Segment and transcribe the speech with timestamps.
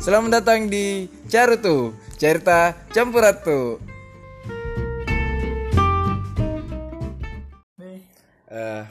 [0.00, 3.76] Selamat datang di Carutu, cerita campuratu.
[8.48, 8.84] Eh,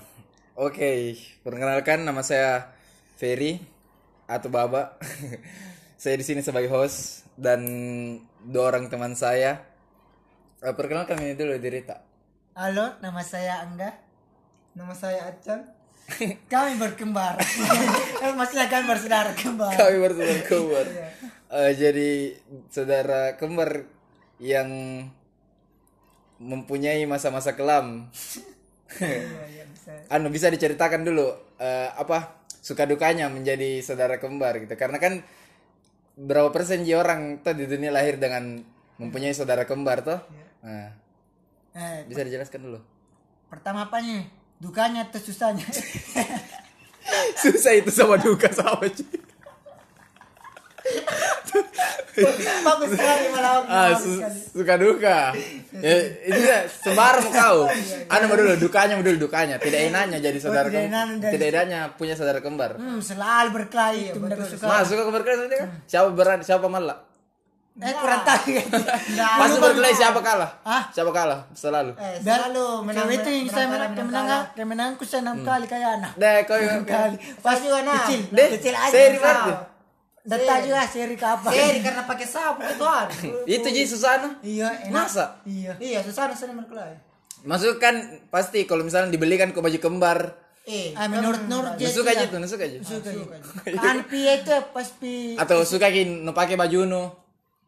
[0.54, 2.70] Oke, perkenalkan nama saya
[3.18, 3.58] Ferry
[4.30, 5.02] atau Baba.
[6.02, 7.66] saya di sini sebagai host dan
[8.46, 9.66] dua orang teman saya.
[10.62, 12.06] Eh, perkenalkan ini dulu diri tak.
[12.54, 13.98] Halo, nama saya Angga.
[14.78, 15.79] Nama saya Acan.
[16.54, 17.38] Kami berkembar.
[18.20, 19.72] Eh, Maksudnya kami bersaudara kembar.
[19.72, 20.86] Kami bersaudara kembar.
[21.50, 22.10] Eh, jadi
[22.68, 23.88] saudara kembar
[24.44, 24.68] yang
[26.40, 28.12] mempunyai masa-masa kelam.
[29.00, 29.64] Iya, iya,
[30.10, 31.30] anu bisa diceritakan dulu
[31.62, 35.22] eh, apa suka dukanya menjadi saudara kembar gitu karena kan
[36.20, 38.60] berapa persen ji orang tuh di dunia lahir dengan
[38.98, 40.20] mempunyai saudara kembar tuh
[40.66, 40.90] nah,
[41.70, 42.80] Eh, bisa dijelaskan dulu
[43.46, 44.26] pertama apanya?
[44.60, 45.64] Dukanya atau susahnya?
[47.42, 49.20] susah itu sama duka sama cuy.
[52.60, 53.64] Bagus sekali malah.
[53.64, 54.20] ah su-
[54.52, 55.32] suka duka.
[55.72, 55.96] Ya,
[56.28, 57.72] ini ya, sembarang kau.
[58.12, 59.56] Anu mau dulu dukanya mau dulu dukanya.
[59.56, 62.76] Tidak enaknya jadi saudara tidak kem- enaknya jadi- tidak enaknya punya saudara kembar.
[62.76, 64.66] Hmm, selalu berkelahi itu benar suka.
[64.68, 65.38] mas suka kembar kan?
[65.88, 66.98] Siapa berani siapa malah
[67.80, 68.60] Eh kurang tahu.
[69.16, 70.52] Pasti berkelahi siapa kalah?
[70.68, 70.84] Hah?
[70.92, 71.48] Siapa kalah?
[71.56, 71.96] Selalu.
[71.96, 73.08] Eh, selalu menang.
[73.08, 76.12] Cewek itu yang saya menang, menang, menang, menangku saya enam kali kayak anak.
[76.16, 77.16] Deh, kau yang Kali.
[77.40, 78.04] Pas juga nah.
[78.04, 78.92] Kecil, kecil aja.
[78.92, 79.52] seri berarti.
[80.20, 81.52] Data juga seri kapan?
[81.56, 83.08] Seri karena pakai sapu gituan.
[83.48, 84.30] Itu Ji Susana.
[84.44, 84.94] Iya, enak.
[84.94, 85.26] Masa?
[85.48, 85.74] Iya.
[85.80, 87.00] iya, susah sering berkelahi.
[87.48, 87.96] Masuk kan
[88.28, 90.36] pasti kalau misalnya dibelikan ke baju kembar.
[90.68, 92.34] Eh, Ah, menurut menurut dia Suka itu aja ya.
[92.36, 92.78] tuh, suka aja.
[92.84, 93.24] Suka aja.
[93.80, 97.04] Kan pi itu pas pi Atau suka kin no pakai baju nu.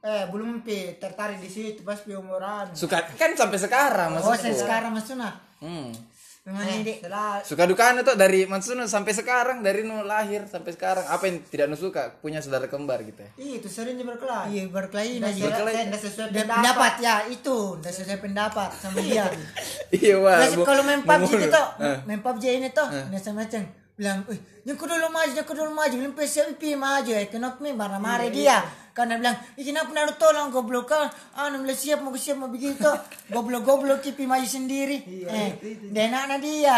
[0.02, 2.70] Eh belum pi tertarik di situ pas pi umuran.
[2.72, 4.42] Suka kan sampai sekarang Oh, maksudku.
[4.44, 5.30] saya sekarang maksudnya.
[5.60, 5.94] Hmm.
[6.42, 10.42] Memang Eh, ini setelah Suka duka anu tuh dari maksudnya sampai sekarang dari nu lahir
[10.44, 13.30] sampai sekarang apa yang tidak nu suka punya saudara kembar gitu ya.
[13.38, 14.50] Ih, itu sering berkelahi.
[14.52, 15.94] iya berkelahi nah Nggak juga.
[16.02, 16.58] sesuai- pendapat.
[16.58, 19.30] pendapat ya itu, udah sesuai pendapat sama dia.
[19.94, 20.42] Iya wah.
[20.42, 21.98] Kalau main PUBG itu toh, Eh.
[22.08, 23.62] main PUBG ini toh, macam-macam
[24.02, 27.30] bilang, "Eh, yang kudu dulu maju, yang kudu dulu maju, belum PC pi maju." Eh,
[27.30, 28.58] kenapa mi marah-marah dia?
[28.98, 31.06] Karena bilang, "Ih, kenapa naruh tolong goblok kan?
[31.38, 32.90] Anu bilang siap mau siap mau begitu.
[33.34, 35.50] Goblok-goblok pi maju sendiri." Eh,
[35.94, 36.78] dia enaknya dia.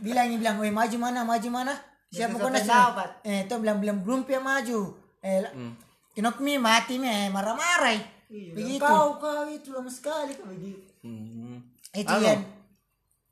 [0.00, 1.22] Bilangnya bilang, "Woi, maju mana?
[1.22, 1.74] Maju mana?"
[2.08, 3.08] Siapa kau pendapat.
[3.22, 4.96] Eh, itu bilang bilang belum pi maju.
[5.20, 5.44] Eh,
[6.16, 7.92] kenapa mi mati mi eh, marah-marah.
[7.92, 8.02] eh.
[8.56, 8.80] Begitu.
[8.80, 10.88] Kau kau itu lama sekali kau begitu.
[11.04, 11.60] Hmm.
[11.92, 12.40] Itu yang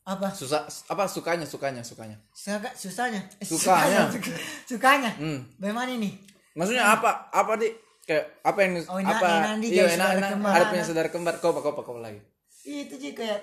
[0.06, 0.30] apa?
[0.30, 2.14] Susah apa sukanya sukanya sukanya.
[2.30, 3.18] Suka, susahnya.
[3.36, 4.06] Eh, Sukanya.
[4.14, 5.10] suka- Sukanya.
[5.12, 5.42] Hmm.
[5.58, 6.14] Bagaimana ini?
[6.54, 7.26] Maksudnya apa?
[7.28, 7.68] Apa di
[8.02, 9.28] kayak apa yang Oh, enak- apa?
[9.52, 10.30] enak iya, enak, enak.
[10.32, 10.52] kembar.
[10.52, 11.34] Ada punya saudara kembar.
[11.36, 12.22] Kau apa kau apa kau lagi?
[12.62, 13.42] Itu sih kayak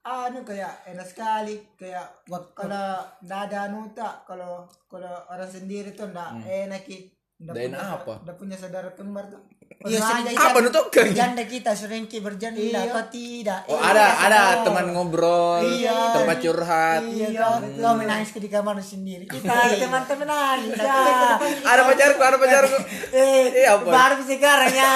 [0.00, 6.08] anu kayak enak sekali kayak kalau nggak ada anu tak kalau kalau orang sendiri tuh
[6.08, 7.54] nggak enak ki Sa-
[7.94, 8.14] apa?
[8.26, 9.38] nggak punya saudara kembar tuh
[9.78, 10.02] Iya,
[10.34, 11.06] Apa nu tuh kan?
[11.06, 12.90] Berjanda kita sering ki berjanda Iya.
[12.90, 13.62] atau tidak?
[13.70, 14.64] Oh, Eh, ada iya, ada oh.
[14.66, 16.18] teman ngobrol, Iya.
[16.18, 17.00] tempat curhat.
[17.06, 19.30] Iya, kau, kau menangis di kamar sendiri.
[19.30, 19.78] Kita Iya.
[19.78, 20.74] teman-teman nangis.
[20.74, 21.38] ya.
[21.62, 22.74] Ada pacarku, ada pacarku.
[23.14, 23.86] Eh, Eh, apa?
[23.86, 24.90] baru sekarang ya.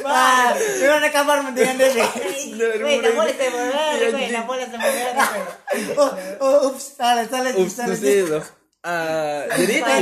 [0.00, 2.00] Wah, gimana kabarmu dengan Dede?
[2.00, 5.04] Nggak boleh saya boleh, weh, nggak boleh saya boleh.
[6.00, 6.10] Oh,
[6.40, 7.92] oh, ups, salah, salah, Ups, salah.
[7.92, 8.40] terus itu.
[8.80, 9.92] Eh, jadi itu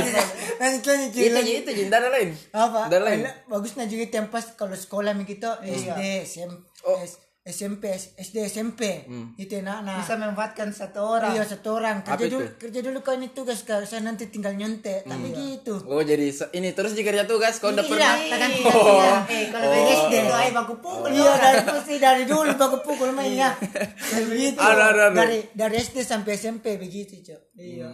[0.55, 2.31] Lanjut, lanjut, itu itu jinda ada lain.
[2.49, 2.87] apa?
[2.87, 3.19] Ada lain.
[3.45, 6.95] Bagusnya juga pas kalau sekolah begitu SD SMP Oh.
[6.97, 9.03] S- SMP SD SMP
[9.35, 11.33] itu enak nah Bisa memanfaatkan satu orang.
[11.33, 12.05] iya satu orang.
[12.05, 12.29] Kerja itu?
[12.29, 13.79] dulu kerja dulu kau ini tugas kau.
[13.81, 15.03] Saya nanti tinggal nyontek.
[15.03, 17.57] Tapi gitu Oh, jadi ini terus jika kerja tugas?
[17.57, 18.15] Kau udah Iya, pernah.
[18.29, 19.01] takkan Oh.
[19.25, 21.09] Eh, kalau dari SD itu ayo baku pukul.
[21.09, 23.55] iya dari pasti dari dulu baku pukul mainnya.
[24.13, 24.55] Begitu.
[24.55, 25.17] Ada, ada, ada.
[25.17, 27.41] dari dari SD sampai SMP begitu cok.
[27.57, 27.89] Iya.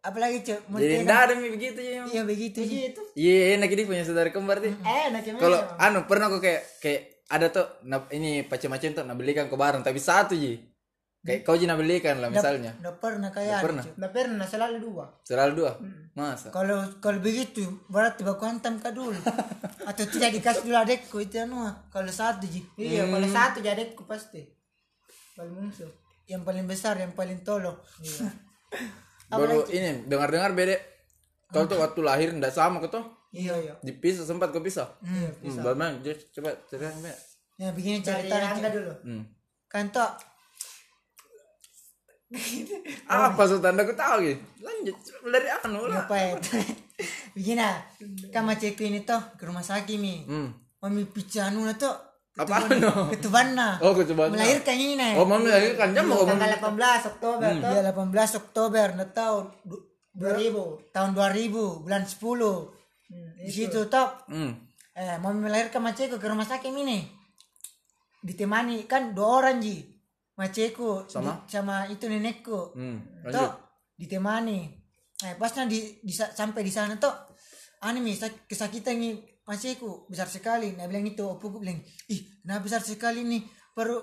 [0.00, 0.08] Hmm.
[0.08, 2.00] apalagi cok mau Jadi enggak ada begitu ya.
[2.08, 3.00] iya begitu Gitu.
[3.12, 4.72] Iya, enak ini punya saudara kembar tuh.
[4.80, 5.32] Enak ya.
[5.36, 9.54] Kalau anu pernah aku kayak kayak ada tuh nah, ini macam-macam tuh nah belikan ke
[9.54, 10.56] bareng tapi satu ji.
[11.20, 12.72] Kayak kau ji nah belikan lah misalnya.
[12.80, 13.84] udah pernah kayak pernah.
[13.84, 13.94] Cok.
[14.00, 15.04] Nggak pernah selalu dua.
[15.20, 15.72] Selalu dua.
[16.16, 16.48] Masa?
[16.48, 19.20] Kalau kalau begitu berarti baku hantam kak dulu
[19.88, 21.60] atau tidak dikasih dulu adekku itu anu
[21.92, 24.48] kalau satu ji Iya, kalau satu jadekku pasti.
[25.36, 25.92] Paling musuh.
[26.24, 27.82] yang paling besar yang paling tolo
[29.30, 30.76] Baru ini dengar-dengar beda.
[31.48, 33.04] Kau tuh waktu lahir enggak sama kau tuh.
[33.30, 33.74] Iya, iya.
[33.80, 34.90] Dipisah sempat kau pisah.
[35.00, 35.30] Hmm.
[35.40, 35.98] Hmm, bagaimana?
[36.30, 37.18] Coba ceritakan Mbak.
[37.56, 38.16] ya begini Angga
[38.58, 38.72] Cok.
[38.72, 38.92] dulu.
[39.04, 39.22] Hmm.
[39.66, 40.10] kan toh
[43.10, 44.42] Apa sultan aku tahu gitu.
[44.60, 44.96] Lanjut
[45.26, 46.06] dari anu lah.
[46.06, 46.30] apa ya
[47.34, 47.62] begini
[48.30, 50.50] kan macetku ini toh ke rumah sakit mi Hmm.
[50.78, 51.94] mami picanu toh
[52.32, 53.10] Apa anu?
[53.10, 54.32] ketubanna Oh, ketubanna.
[54.32, 57.68] melahirkan ini nah Oh, mami lagi kan jam mau Tanggal 18 Oktober tuh.
[57.68, 59.44] Iya 18 Oktober na tahun
[60.12, 60.90] 2000.
[60.90, 61.50] tahun 2000
[61.80, 62.14] bulan 10
[63.40, 64.08] di situ toh.
[64.26, 64.52] Hmm.
[64.92, 67.02] eh mau melahirkan maceku ke rumah sakit ini.
[68.20, 69.80] Ditemani kan dua orang ji.
[70.32, 71.36] Maceku Sama?
[71.38, 72.72] di- sama itu nenekku.
[72.72, 72.98] Hmm.
[73.26, 73.50] Toh
[73.94, 74.70] ditemani.
[75.20, 76.96] Eh pasnya di, di sa- sampai di sana
[77.98, 80.72] mi sak- kesakitan nih maceku besar sekali.
[80.72, 83.42] Nah bilang itu opuku bilang ih kenapa besar sekali nih?
[83.72, 83.98] Baru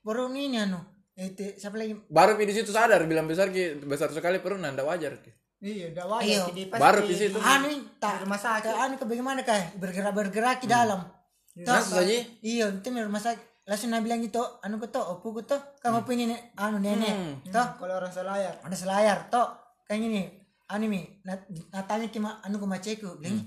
[0.00, 0.76] baru ini anu.
[1.14, 1.96] Itu siapa lagi?
[2.06, 5.32] Baru di situ sadar bilang besar ki besar sekali perut nanda wajar ki.
[5.62, 6.42] Iya, udah Iya.
[6.42, 6.48] wajar.
[6.50, 7.38] Jadi pas Baru di- situ.
[7.38, 8.68] anu ini tak rumah sakit.
[8.68, 9.56] anu ke bagaimana kah?
[9.76, 11.00] Bergerak bergerak di dalam
[11.54, 12.16] Toh, Langsung saja.
[12.40, 13.44] iya itu di rumah sakit.
[13.62, 16.40] Langsung nabi bilang itu anu ko to opu ko to kamu punya nih?
[16.56, 17.14] Anu nenek
[17.46, 18.56] toh Kalau orang selayar.
[18.58, 19.46] ada selayar toh
[19.84, 20.20] kayak gini
[20.66, 23.08] anu mi nat- natanya kima anu ke maceku.
[23.16, 23.44] Bilang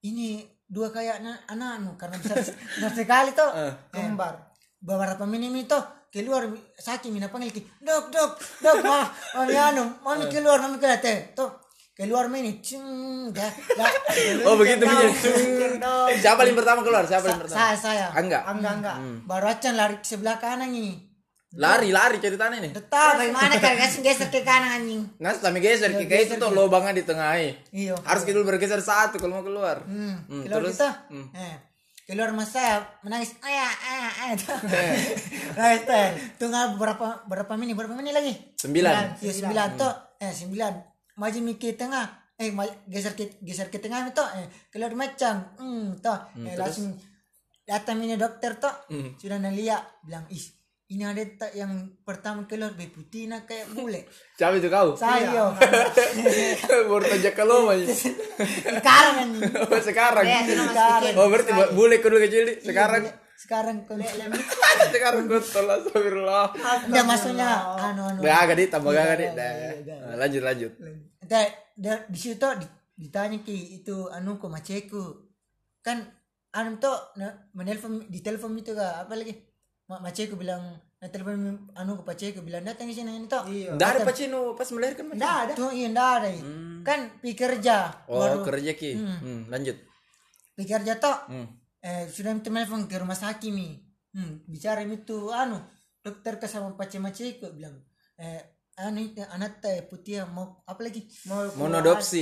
[0.00, 3.72] ini dua kayak na- anak anu karena besar besar sekali toh Eh.
[3.92, 4.34] Kembar.
[4.78, 5.78] beberapa menit itu
[6.08, 9.04] keluar sakit mina panggil ki dok dok dok ma
[9.34, 11.48] mami anu mami keluar mami keluar teh tuh
[11.92, 12.82] keluar ini cing
[13.30, 13.52] dah
[14.42, 14.82] Oh begitu.
[16.14, 17.04] Siapa yang pertama keluar?
[17.04, 17.58] Siapa yang pertama?
[17.58, 18.42] saya saya Enggak.
[18.48, 18.96] Enggak, enggak.
[19.22, 21.11] baru aja lari ke sebelah kanan ini
[21.52, 22.72] Lari lari ceritanya nih.
[22.72, 25.04] tetap bagaimana kan kasih geser ke kanan anjing?
[25.20, 25.92] Nas kami geser.
[25.92, 27.92] Ki kayak itu tuh lubangnya di tengah iya.
[28.08, 29.84] Harus kita bergeser satu kalau mau keluar.
[29.84, 30.32] hmm.
[30.32, 30.80] Hmm, keluar terus?
[30.80, 30.90] kita?
[31.12, 31.28] Hmm.
[31.36, 31.54] eh
[32.08, 33.36] keluar mas saya menangis.
[33.44, 34.36] Ayah ayah ayah
[35.60, 36.06] nangis teh
[36.40, 38.32] tunggu berapa berapa menit berapa menit lagi?
[38.56, 39.20] Sembilan.
[39.20, 39.68] Iya sembilan.
[39.76, 39.94] tuh,
[40.24, 40.72] eh sembilan.
[41.20, 42.48] Maju mi ke tengah, eh
[42.88, 46.16] geser ke geser ke tengah itu, eh keluar macam, hmm toh,
[46.48, 46.96] eh langsung
[47.68, 48.72] datang ini dokter toh,
[49.20, 50.61] sudah naliak bilang ih
[50.92, 51.72] ini ada tak yang
[52.04, 54.04] pertama keluar beputina kayak bule.
[54.38, 54.92] Siapa itu kau?
[54.92, 55.46] Saya yo.
[56.92, 57.88] Baru tajak kalau aja.
[57.88, 59.42] Sekarang anjing.
[59.56, 60.24] Oh, sekarang.
[60.28, 61.12] Nama Sekarang.
[61.16, 62.56] Oh berarti bu- bule kedua kecil nih.
[62.60, 63.02] Sekarang.
[63.32, 63.98] Sekarang kau
[64.92, 66.46] sekarang gue tolak astagfirullah.
[66.86, 68.18] Enggak maksudnya anu anu.
[68.22, 69.26] Gak agak di tambah gak di.
[69.34, 70.72] Nah, Lanjut lanjut.
[71.26, 71.42] Da,
[72.06, 72.46] di situ
[72.94, 75.26] ditanya ki itu anu ko maceku
[75.82, 75.98] kan
[76.54, 76.94] anu tuh
[77.56, 79.32] menelpon di telepon itu apa lagi
[79.92, 80.64] Ma, maceku bilang
[80.96, 83.76] na telepon anu ko maceku bilang datang di sini ini tuh Iya.
[83.76, 85.20] Nggak ada pacino pas melahirkan macam.
[85.20, 85.52] Enggak ada.
[85.52, 86.42] tuh iya ndak ada iya.
[86.80, 87.76] kan pi kerja
[88.08, 88.90] Oh kerja ki.
[88.96, 89.76] Hmm, lanjut.
[90.56, 91.46] pi kerja tuh Hmm.
[91.78, 93.76] eh sudah telepon ke rumah sakit mi
[94.14, 95.60] hmm, bicara itu anu
[96.00, 97.76] dokter ke sama pace maceku bilang
[98.16, 98.40] eh
[98.78, 101.44] anu itu anak teh putih mau apa lagi Mau.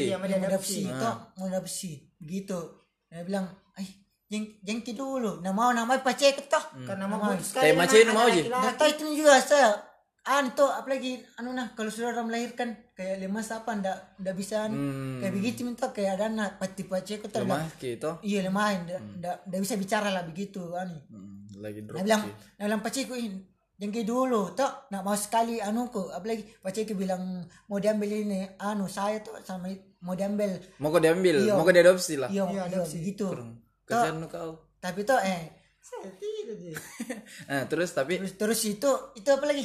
[0.09, 0.17] Iya,
[0.49, 2.59] adopsi toh mau adopsi begitu
[3.07, 3.47] dia bilang
[3.77, 3.87] ay
[4.31, 5.43] jeng jengki dulu.
[5.43, 8.43] Nah mau nama pacek toh Karena mau Kayak macam ini mau aja.
[8.47, 9.75] data itu juga saya
[10.21, 14.69] anu tuh apalagi anu nah kalau sudah orang melahirkan kayak lemas apa ndak ndak bisa
[14.69, 14.77] anu.
[15.19, 18.11] kayak begitu minta kayak ada anak pati pacek tuh Lemah gitu.
[18.21, 21.01] iya lemah ndak ndak ndak bisa bicara lah begitu anu.
[21.09, 21.97] Hmm, lagi drop.
[21.99, 22.23] Nah bilang,
[22.55, 23.41] nah bilang paciku ini
[23.75, 28.87] jengki dulu toh nak mau sekali anu ko apalagi paciku bilang mau diambil ini anu
[28.87, 29.73] saya tuh sama
[30.05, 30.53] mau diambil.
[30.79, 31.57] Mau kau diambil, Iya.
[31.57, 32.29] mau kau diadopsi lah.
[32.29, 33.25] iya iya begitu.
[33.25, 33.57] Kasihan
[33.93, 34.51] lu kau.
[34.79, 35.43] tapi tuh eh
[35.81, 36.75] Saya tidak sih.
[37.47, 39.65] Nah, terus tapi terus terus itu itu apa lagi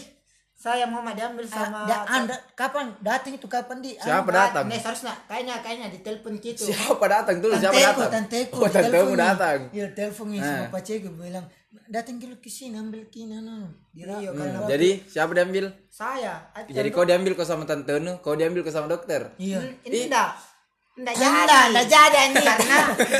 [0.54, 4.66] Saya mau diambil sama da, anda kapan datang itu kapan di siapa datang?
[4.66, 6.64] Nih, seharusnya kayaknya kayaknya di telepon gitu.
[6.64, 7.52] Siapa datang dulu?
[7.54, 8.12] Siapa tanteku datang?
[8.16, 9.60] tanteku Oh, telepon datang.
[9.62, 9.76] nih.
[9.76, 10.48] iya telepon nih Nah.
[10.50, 11.46] sama paciku bilang
[11.86, 15.66] datang dulu ke sini ambil kini anu Dira- Iya, Hmm, Jadi siapa diambil?
[15.92, 16.48] Saya.
[16.66, 19.36] Jadi kau diambil kau sama tante Nu, kau diambil kau sama dokter.
[19.36, 20.55] iya ini enggak.
[20.96, 21.68] Enggak Enggak, jadi.
[21.68, 22.46] enggak jadi anjing.
[22.48, 22.78] Karena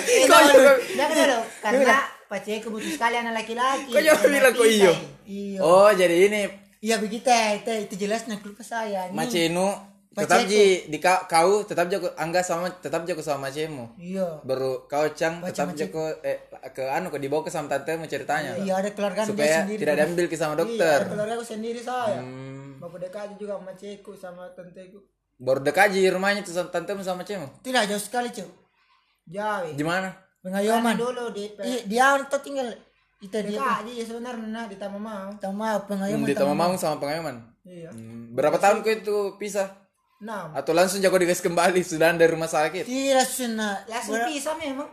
[0.08, 0.26] eh,
[0.96, 1.40] jangan dulu.
[1.60, 3.92] Karena pacarku butuh sekali anak laki-laki.
[3.92, 4.94] Kau jangan bilang kita- iyo.
[5.26, 5.60] Iya.
[5.60, 6.42] Oh, jadi ini
[6.86, 9.10] Iya begitu itu itu jelasnya kelupa saya.
[9.10, 9.18] Nih.
[9.18, 9.74] Macenu
[10.16, 13.98] tetap ji di kau, kau tetap jago angga sama tetap jago sama macemu.
[13.98, 14.46] Iya.
[14.46, 18.06] Baru kau cang Baca tetap jago eh ke anu ke dibawa ke sama tante mau
[18.06, 18.56] ceritanya.
[18.62, 19.82] Iya ada keluarga Supaya sendiri.
[19.82, 21.00] tidak diambil ke sama dokter.
[21.04, 22.22] Iya, keluarga aku sendiri saya.
[22.22, 22.80] Hmm.
[22.80, 23.74] Bapak dekat juga sama
[24.16, 25.02] sama tanteku.
[25.36, 27.48] Baru dekat ji rumahnya tuh sama tante sama macemu.
[27.60, 28.48] Tidak jauh sekali cuy.
[29.28, 29.76] Jauh.
[29.76, 30.16] Di mana?
[30.40, 30.94] Pengayoman.
[30.96, 32.70] dulu di Iya dia tuh tinggal
[33.18, 33.58] itu dia.
[33.58, 35.30] dekat aja sebenarnya nah, di Taman Mau.
[35.42, 36.28] Tama Hmm, pengayoman.
[36.30, 37.36] di Tamamang sama pengayoman.
[37.66, 37.90] Iya.
[37.92, 39.74] Hmm, Berapa tahun kau itu pisah?
[40.22, 40.54] Enam.
[40.54, 42.86] Atau langsung jago digas kembali sudah dari rumah sakit?
[42.88, 43.84] Tidak sunnah.
[43.90, 44.88] Langsung pisah memang.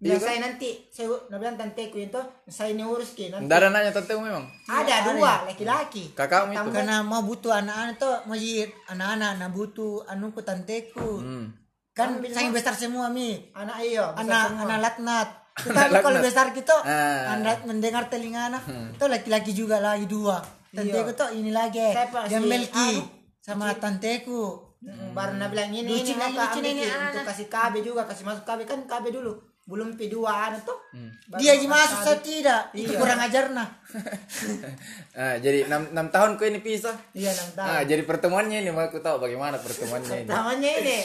[0.00, 2.16] Iya Biar saya nanti, saya nak bilang tanteku itu,
[2.48, 3.44] saya ini urus ke nanti.
[3.44, 4.48] Nanya tante memang.
[4.64, 6.16] Ada dua laki-laki.
[6.16, 6.70] Kakakmu itu.
[6.72, 11.20] Karena mau butuh anak-anak tuh mau jadi anak-anak nah butuh anu ku tanteku.
[11.20, 11.52] Hmm.
[11.92, 13.52] Kan sangat besar semua mi.
[13.52, 14.62] Anak iya, besar anak semua.
[14.64, 15.28] anak latnat
[15.60, 16.24] tetapi kalau Laknat.
[16.24, 17.36] besar gitu Ah.
[17.36, 20.40] anak mendengar telinga anak itu laki-laki juga lagi dua
[20.70, 23.04] tanteku tuh ini lagi Saya yang Melki Anu,
[23.38, 26.88] sama tanteku Mm, Baru nak bilang ini, Lucu ini lagi, apa lucu ambil ini Ki,
[26.88, 27.04] anak.
[27.04, 29.32] untuk kasih KB juga, kasih masuk KB kan KB dulu.
[29.62, 30.78] Belum P2 anak tuh.
[31.26, 32.02] Baru dia masuk gimana KB.
[32.02, 32.98] saya tidak itu Iya.
[32.98, 33.68] kurang ajar nah
[35.14, 36.96] Ah, jadi enam enam tahun kau ini pisah.
[37.12, 37.68] Iya, enam tahun.
[37.68, 40.28] Ah, jadi pertemuannya ini mau aku tahu bagaimana pertemuannya ini.
[40.28, 40.98] Namanya ini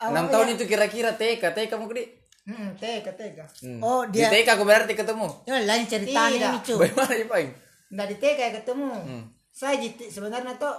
[0.00, 3.44] enam tahun itu kira-kira TK TK mau gede Hmm, tega, tega.
[3.60, 3.76] Hmm.
[3.78, 6.48] Oh, di dia- TK aku berarti ketemu Ya, lain ceritanya Tidak.
[6.48, 6.78] ini cuy.
[6.80, 7.50] bagaimana ya paling
[7.88, 8.90] Nggak di TK ya ketemu.
[8.94, 9.22] Hmm.
[9.50, 10.72] Saya di- sebenarnya tuh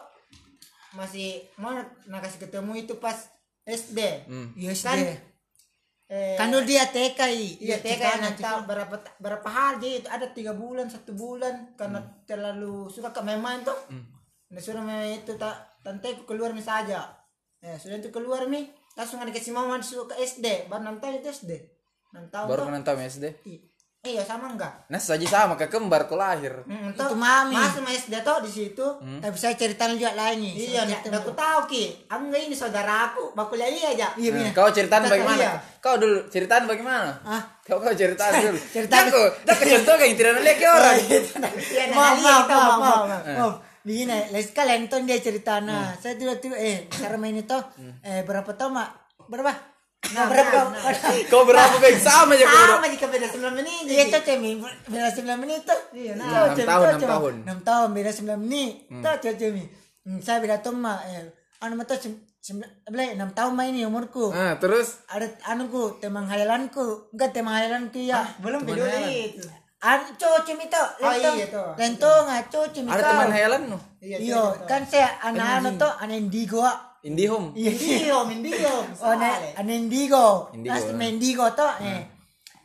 [0.92, 3.14] masih mau nak kasih ketemu itu pas
[3.62, 4.00] SD.
[4.26, 4.50] Hmm.
[4.56, 5.14] Yes, Kan, deh.
[6.10, 7.20] Eh, Kan dulu dia TK.
[7.62, 12.90] Iya TK yang tahu berapa berapa hari itu ada tiga bulan satu bulan karena terlalu
[12.90, 13.78] suka ke main tuh.
[14.50, 15.54] Nah, sudah main itu tak
[15.86, 17.06] tante keluar mi saja.
[17.62, 18.66] Eh sudah itu keluar mi
[18.98, 21.52] langsung ada kasih mama ke SD baru enam tahun itu SD.
[22.12, 23.26] Enam tahun baru enam tahun SD
[24.00, 24.88] Iya sama enggak?
[24.88, 27.52] nah saja sama kayak kembar kau lahir Hmm, Itu tuh, mami.
[27.52, 28.86] Masuk sama SD tuh di situ.
[29.20, 30.54] Tapi saya cerita juga lain nih.
[30.72, 32.08] Iya, nggak aku tahu ki.
[32.08, 34.08] Aku ini saudara aku, bakulah iya aja.
[34.16, 34.52] Iya, Nah, iya.
[34.56, 35.52] kau ceritaan Kita bagaimana iya.
[35.78, 37.44] kau dulu ceritaan bagaimana Ah.
[37.60, 39.06] kau kau ceritaan dulu Ceritaan.
[39.06, 42.80] Kau jangan contoh kayak tidak lihat ke orang Iya, nah, Maaf, iya, maaf, maaf, maaf,
[42.80, 43.54] maaf, maaf.
[43.80, 45.92] Begini, lain sekali nonton dia cerita nah.
[45.94, 47.60] Saya tiba-tiba eh cara main itu
[48.02, 48.90] eh berapa tahun mak?
[49.28, 49.52] Berapa?
[50.00, 50.72] Nah, berapa?
[50.74, 50.96] nah,
[51.28, 53.84] kau berapa baik sama aja kau Sama jika beda 9 menit.
[53.84, 54.52] Iya itu cemi
[54.88, 55.82] beda 9 menit tuh.
[55.92, 56.26] Iya, nah.
[56.50, 57.12] Enam Cemi, tahun, itu, enam Cemi.
[57.12, 57.34] tahun.
[57.44, 58.74] Enam tahun beda 9 menit.
[58.90, 59.64] Tuh cemi.
[60.08, 60.58] Hmm, Saya beda
[61.06, 61.24] eh
[61.60, 64.32] anu mah tuh sem- sembilan belas enam tahun mah ini umurku.
[64.32, 67.12] nah terus Ada anuku teman hayalanku.
[67.12, 68.24] Enggak teman hayalanku ya.
[68.40, 69.44] Belum video itu.
[69.84, 70.00] An
[70.48, 70.88] cemi tuh.
[71.04, 71.36] Oh, lentong.
[71.36, 71.70] iya, tuh.
[71.76, 76.16] Lentong ah cowok cemi ada teman hayalan no Iya, Iya, kan saya anak-anak tuh anak
[76.16, 76.64] indigo.
[77.04, 77.72] Indihome Iya.
[77.72, 78.76] Indigo, indigo.
[79.06, 80.52] Oh, ne, ane indigo.
[80.52, 80.96] Indigo, Pas eh.
[80.96, 82.04] main indigo tuh, eh.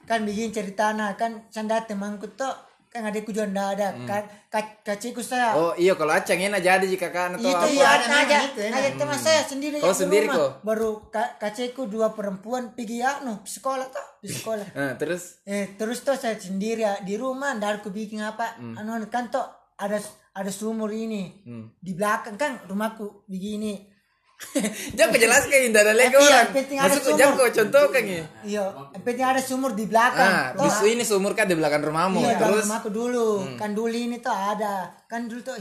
[0.04, 2.52] Kan bikin cerita nah, kan sanda temanku tuh
[2.94, 6.86] kan adikku juga ndak ada kan ka- kaciku saya oh iya kalau acang enak jadi
[6.86, 7.66] jika kan atau itu apa?
[7.66, 8.38] iya ada ada aja
[8.70, 10.62] ada teman saya sendiri di sendiri kok?
[10.62, 14.78] baru ka kaciku dua perempuan pergi anu sekolah tuh di sekolah.
[14.78, 15.42] Nah terus?
[15.42, 18.62] Eh terus tuh saya sendiri ya, di rumah ndak aku bikin apa.
[18.62, 19.42] Anu kan tuh
[19.74, 19.98] ada
[20.30, 21.34] ada sumur ini.
[21.74, 23.74] Di belakang kan rumahku begini
[24.92, 26.40] jangan kau jelaskan indah ada lagi Iya,
[26.76, 27.16] orang sumur.
[27.16, 28.64] jangan kau contohkan ya iya
[28.96, 32.64] penting ada sumur di belakang ah bisu ini sumur kan di belakang rumahmu Iya, terus
[32.64, 33.28] rumahku dulu.
[33.54, 34.88] Kan dulu ini tuh ada.
[35.04, 35.56] Kan dulu tuh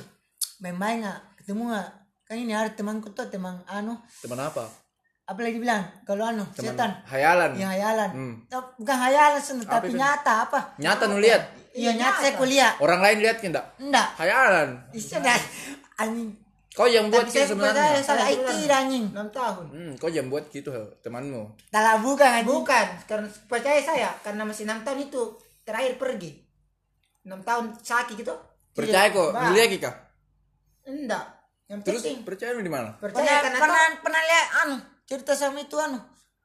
[0.59, 1.89] main-main nggak ketemu nggak?
[2.23, 3.97] Kan ini ada temanku tuh teman anu.
[4.19, 4.63] teman apa
[5.23, 5.83] Apa lagi bilang?
[6.03, 6.91] Kalau anu teman setan.
[7.05, 8.09] hayalan Ya hayalan.
[8.11, 8.35] Hmm.
[8.75, 10.59] Bukan hayalan tapi nyata apa?
[10.75, 11.41] nyata nu lihat
[11.73, 12.71] Iya nyata saya kuliah.
[12.77, 14.07] orang lain lihat tidak Enggak.
[14.15, 15.39] hayalan dah.
[15.95, 16.42] Anjing.
[16.74, 19.06] Kau yang buat Tapi saya gitu sebenarnya salah IT anjing.
[19.10, 19.65] 6 tahun.
[19.70, 22.50] hmm, kau yang buat gitu temanmu Salah bukan anjing.
[22.50, 25.22] Bukan, karena percaya saya karena masih 6 tahun itu
[25.62, 26.32] terakhir pergi.
[27.24, 28.34] 6 tahun sakit gitu.
[28.74, 29.48] percaya kok Bah.
[29.48, 29.96] nu lihat kah
[30.84, 31.25] Enggak.
[31.63, 34.75] Yang terus penting percaya di mana percaya Pernah karena pernah pernah lihat anu
[35.06, 36.00] cerita sama itu anu.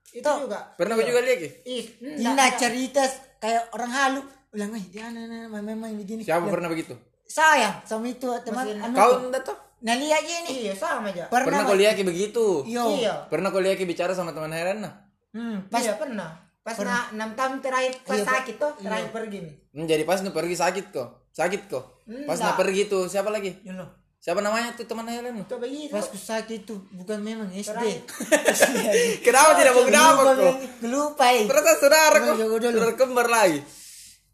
[0.08, 0.60] itu juga.
[0.76, 1.48] pernah kau juga lihat Ki?
[1.66, 1.84] Ih,
[2.20, 3.02] Indah cerita
[3.36, 4.20] kayak orang halu.
[4.48, 6.24] Bilang, eh dia anak main-main begini.
[6.24, 10.52] siapa pernah begitu saya sama itu teman anu kau enggak tuh nah lihat aja ini
[10.64, 11.30] Iya, sama aja.
[11.30, 12.66] pernah pernah, lihat Ki begitu?
[12.66, 13.26] Yo Iya.
[13.26, 14.92] pernah kau lihat Ki bicara sama teman hayalan nah
[15.30, 16.30] hmm, pas Iya, pernah.
[16.60, 19.38] Pas na 6 tahun terakhir pas Iya, sakit tuh, terakhir pergi.
[19.40, 19.54] Nih.
[19.72, 21.08] Hmm, jadi pas nu pergi sakit kok.
[21.32, 22.04] Sakit kok.
[22.28, 22.44] Pas Enggak.
[22.44, 23.56] nu pergi tuh siapa lagi?
[23.62, 25.94] Ya loh siapa namanya tuh teman hayalan Coba gitu.
[25.94, 28.02] pas ku sakit itu bukan memang SD
[29.24, 30.54] kenapa tidak mau kenapa kok?
[30.84, 33.62] lupa ternyata saudara kok saudara kembar lagi.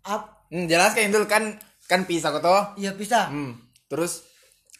[0.03, 1.45] Ap, hmm, jelaskan dulu kan
[1.85, 2.65] kan pisah kok toh.
[2.75, 3.61] Iya bisa Hmm.
[3.87, 4.25] Terus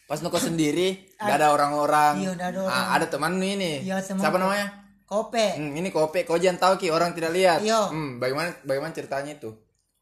[0.05, 2.13] pas nuko sendiri nggak ada orang-orang.
[2.19, 2.85] Iya, ada Ah, orang.
[2.93, 3.81] ada teman nu ini.
[3.81, 4.67] Iya, teman Siapa namanya?
[5.03, 6.23] kope Hmm, ini kopi.
[6.23, 7.59] Kau jangan tahu ki orang tidak lihat.
[7.59, 7.89] Iya.
[7.89, 9.51] Hmm, bagaimana bagaimana ceritanya itu?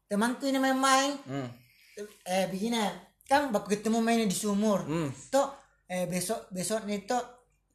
[0.04, 1.48] temanku ini main-main Hmm.
[2.22, 2.76] eh begini
[3.24, 5.08] kan baku ketemu main di sumur Hmm.
[5.26, 5.48] tuh
[5.86, 7.18] eh besok besoknya itu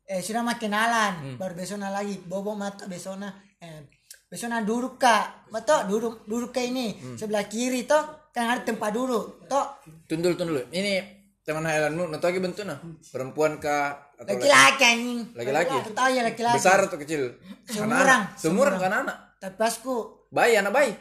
[0.05, 1.35] eh sudah makin kenalan Hmm.
[1.35, 3.81] baru besoknya lagi bobo mata besoknya eh
[4.25, 7.17] besoknya duduk kak betul duduk duduk ke ini Hmm.
[7.17, 9.65] sebelah kiri tuh kan ada tempat duduk tuh
[10.05, 10.63] Tundul tundul.
[10.69, 11.18] Ini
[11.49, 12.77] teman hayalanmu, nanti lagi bentuknya
[13.09, 15.75] perempuan kah atau laki- laki-laki anjing laki-laki?
[15.89, 17.21] tahu ya laki-laki Besar atau kecil?
[17.65, 17.89] Seumuran.
[17.97, 18.21] Anak-anak.
[18.37, 19.17] Seumuran kan anak.
[19.35, 19.95] tapi pasku
[20.29, 20.93] Bayi, anak bayi.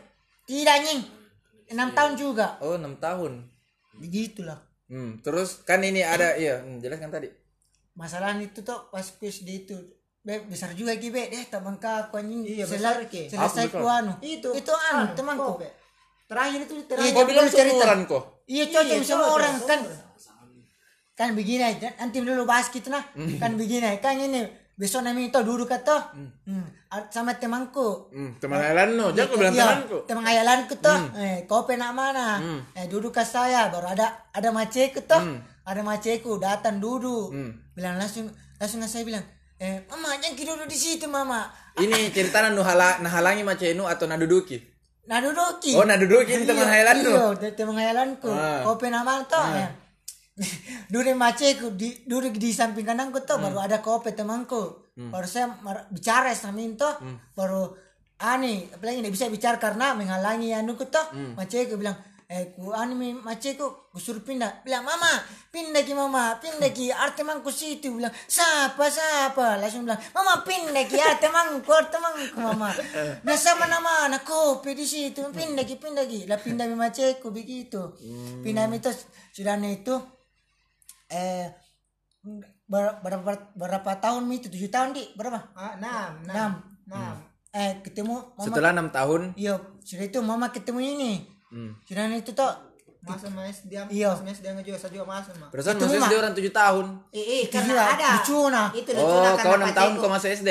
[0.42, 1.00] tidak anjing
[1.68, 3.44] enam tahun juga Oh, 6 tahun.
[3.94, 7.28] begitulah Hmm, terus kan ini ada iya, hmm, jelaskan tadi.
[7.92, 9.76] masalah itu tuh pas PSD itu
[10.18, 13.28] Be, besar juga ki be deh teman aku anjing Iya, besar, Ki.
[13.28, 15.68] selesai ku anu Itu itu anu temanku Kope.
[16.26, 17.12] Terakhir itu Iya, terakhir.
[17.14, 17.84] Kau bilang cerita.
[18.04, 18.22] kok.
[18.44, 19.80] iya cocok Iya, sama cocok, orang kan.
[21.18, 23.02] Kan begini aja nanti dulu bahas gitu nah
[23.36, 24.46] kan begini kan ini
[24.78, 26.66] besok nami itu duduk atau hmm.
[26.88, 29.96] a- sama temanku Hmm, teman hayalanmu, jangan kau bilang Iya, temanku.
[30.06, 32.38] teman hayalanku tuh eh kau pernah mana?
[32.72, 33.66] Eh duduk ke saya.
[33.68, 35.18] Baru ada ada maceku tuh
[35.66, 37.34] ada maceku datang duduk.
[37.74, 39.26] Bilang langsung langsung saya bilang
[39.58, 41.50] eh mama jangan duduk di situ mama.
[41.74, 44.62] Ini cerita nu hala nah halangi macenu atau naduduki.
[45.10, 45.74] nah duduki?
[45.74, 47.12] Oh, naduduki ini teman hayalanmu.
[47.34, 48.62] iya teman hayalanku Ah.
[48.62, 49.66] kau pernah mana tuh eh
[50.92, 54.94] duduk maceku di duduk di samping kananku tuh baru ada kopi temanku.
[54.98, 55.54] Baru saya
[55.94, 56.86] bicara sama itu
[57.34, 57.70] baru
[58.18, 61.06] ani apalagi tidak bisa bicara karena menghalangi anuku tuh
[61.38, 61.94] maceku bilang
[62.28, 64.60] eh ku ani maceku ku suruh pindah.
[64.60, 65.08] Bilang mama
[65.48, 67.94] pindah ki mama pindah ki arte mangku situ.
[67.94, 69.56] Bilang siapa siapa?
[69.58, 72.70] Langsung bilang mama pindah ki arte mangku arte mangku mama.
[73.26, 76.28] Nah sama nama anak kopi di situ pindah ki pindah ki.
[76.28, 77.96] Lah pindah mi maceku begitu.
[78.44, 78.92] Pindah mi itu
[79.32, 80.17] sudah itu
[81.08, 81.48] eh
[82.64, 86.50] ber- berapa berapa tahun itu tujuh tahun di berapa Ah, enam, enam
[86.84, 87.14] enam.
[87.48, 89.32] Eh ketemu mama Setelah enam tahun.
[89.34, 91.12] iya sudah itu mama ketemu ini
[91.48, 91.72] Hmm.
[91.82, 92.52] sudah itu tuh
[92.98, 94.10] Masuk mas dia, Iya.
[94.12, 95.48] mas mas dia ngejual saya juga masuk mah.
[95.48, 95.96] Perasaan mah.
[96.02, 96.86] SD orang tujuh tahun.
[97.08, 98.08] Eh, eh, Itu karena ada.
[98.12, 98.68] lucu nah.
[98.68, 100.50] Itu lucu Oh, nah, kau enam tahun kau masih SD?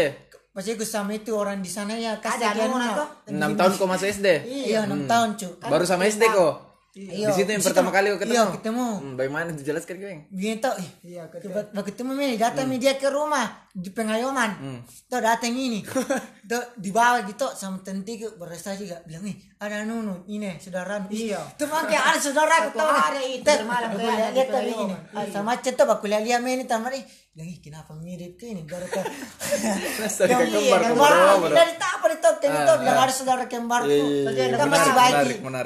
[0.50, 4.28] pas aku sama itu orang di sana ya kasih Ada tahun kau SD?
[4.42, 6.67] iya enam tahun cu Baru sama SD kok?
[6.98, 8.34] Iya, Di situ yang di pertama kali ketemu?
[8.34, 8.88] iya ketemu.
[8.98, 9.50] Hmm, bagaimana?
[9.54, 9.96] Dijelaskan
[10.34, 11.54] begini tuh ih, Iya, ketemu.
[11.86, 14.82] Ketemu ini datang nih dia ke rumah di pengayoman.
[15.06, 15.86] Tuh datang ini.
[16.50, 21.42] Tuh di bawah gitu sama tenti berasa juga bilang nih ada nunu ini saudara Iya.
[21.60, 24.74] tuh makanya ada saudara aku tahu hari itu aku kayak lihat di lihat tuh begini
[24.88, 25.00] pengayoman.
[25.12, 26.96] Ah, sama tuh aku lihat lihat ini tamat
[27.38, 28.66] bilang ih kenapa mirip ke ini?
[28.66, 31.52] Baru ke Yang- kembar, yang kembar, baru kembar.
[31.54, 34.58] dari apa itu kan itu bilang ada saudara kembarku Iya, iya, iya.
[34.58, 35.14] kan masih baik.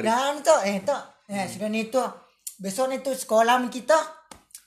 [0.04, 2.04] dan itu eh itu ya sudah nih itu.
[2.60, 3.96] Besok itu sekolah kita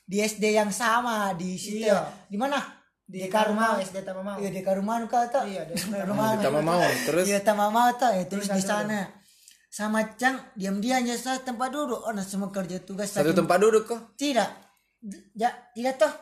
[0.03, 1.85] di SD yang sama di situ.
[1.85, 2.09] Iya.
[2.25, 2.57] di mana?
[3.05, 4.41] Di Karumau, SD Tamamau.
[4.41, 6.41] iya di Karumau kau tuh Iya, di Karumau.
[6.41, 7.25] Kita mau terus?
[7.29, 9.05] Iya Tamamau tuh eh terus di sana.
[9.69, 12.01] Sama Cang diam-diam aja saya tempat duduk.
[12.01, 14.01] Oh nah semua kerja tugas satu tempat duduk kok.
[14.17, 14.49] tidak.
[15.37, 16.13] Ya tidak tuh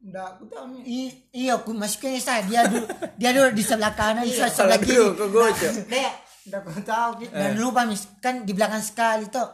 [0.00, 0.82] Udah, aku tahu nih.
[0.82, 0.98] I,
[1.36, 2.88] iya aku masukin saya dia dulu
[3.20, 4.96] dia dulu di sebelah kanan saya Salah sebelah kiri.
[4.96, 5.72] dulu kok.
[5.92, 6.12] Dek,
[6.48, 7.32] udah aku tahu gitu.
[7.36, 9.44] dan lupa mis kan di belakang sekali tuh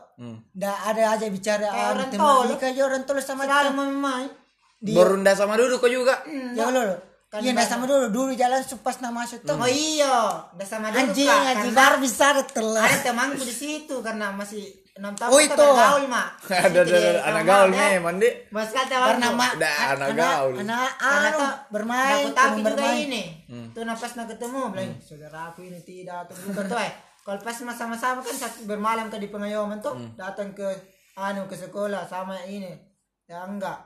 [0.54, 2.46] nggak ada aja bicara Kayak orang teman tol.
[2.62, 4.28] Aja orang tol sama Selalu dia main.
[4.78, 6.14] Berunda sama duduk kok juga.
[6.54, 6.82] ya lo
[7.42, 8.06] iya nggak sama dulu.
[8.14, 11.75] Dulu jalan pas nama masuk tuh Oh iya, udah sama dulu anjing anjing.
[11.75, 14.62] baru bisa telah Ada temanku di situ karena masih
[14.97, 15.52] enam tahun Oh, itu.
[15.54, 16.28] bergaul mak.
[16.67, 18.28] Ada ada anak gaul nih, mandi.
[18.49, 20.52] Mas kata karena mak Ada anak gaul.
[20.56, 23.25] anak anu tuh bermain teman juga ini.
[23.71, 26.93] Tuh napas nak ketemu bilang, saudara aku ini tidak bukan tuh eh.
[27.21, 30.65] Kalau pas sama-sama kan bermalam ke di pengayoman tuh datang ke
[31.15, 32.71] anu ke sekolah sama ini.
[33.26, 33.76] Ya enggak.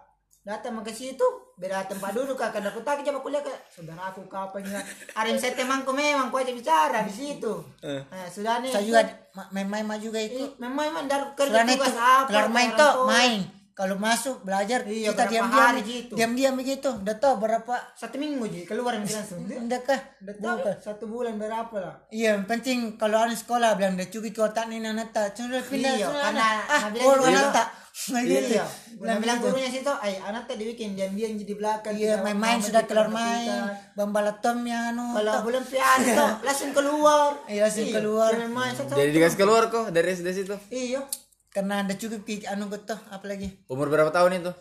[0.41, 1.23] Datang ke situ
[1.61, 2.57] beda tempat duduk kak.
[2.57, 4.81] Aku tak coba kuliah ke saudara aku kapan ya
[5.21, 7.61] Arim saya temanku memang ku aja bicara di situ.
[7.85, 8.73] Nah, sudah nih.
[8.73, 9.01] Saya juga
[9.37, 13.60] ma- main-main juga Eh, memang memang dari kerja itu, tugas apa kelar main tuh main.
[13.73, 16.13] Kalau masuk belajar Iya, kita diam-diam hari gitu.
[16.13, 16.91] diam-diam begitu.
[16.93, 20.01] Udah tahu berapa satu minggu ji keluar yang langsung Enggak kah?
[20.21, 20.75] Udah tahu Bukan.
[20.77, 24.67] satu bulan berapa lah Iya, yang penting kalau anak sekolah bilang dia cuci ke otak
[24.67, 25.33] ni anak tak.
[25.33, 26.53] Sudah pindah Iya, karena anak.
[26.67, 27.69] Ah, juga- anak tak.
[27.91, 28.55] Gitu.
[28.55, 28.65] Iya,
[28.97, 29.51] Bilang bilang gitu.
[29.51, 31.93] gurunya situ, ay anak tadi bikin diam diam di belakang.
[31.93, 33.61] Iya, tidak main-main mau sudah keluar main.
[33.93, 35.11] Bambala tom ya anu.
[35.13, 35.43] Kalau tak.
[35.43, 37.31] belum pian tuh langsung keluar.
[37.45, 38.31] Iya, langsung keluar.
[38.31, 38.95] dia main satu.
[38.95, 40.57] Jadi dikasih keluar kok dari SD situ.
[40.71, 41.03] Iya,
[41.51, 43.51] Karena ada cukup ki anu gitu apalagi.
[43.67, 44.53] Umur berapa tahun itu?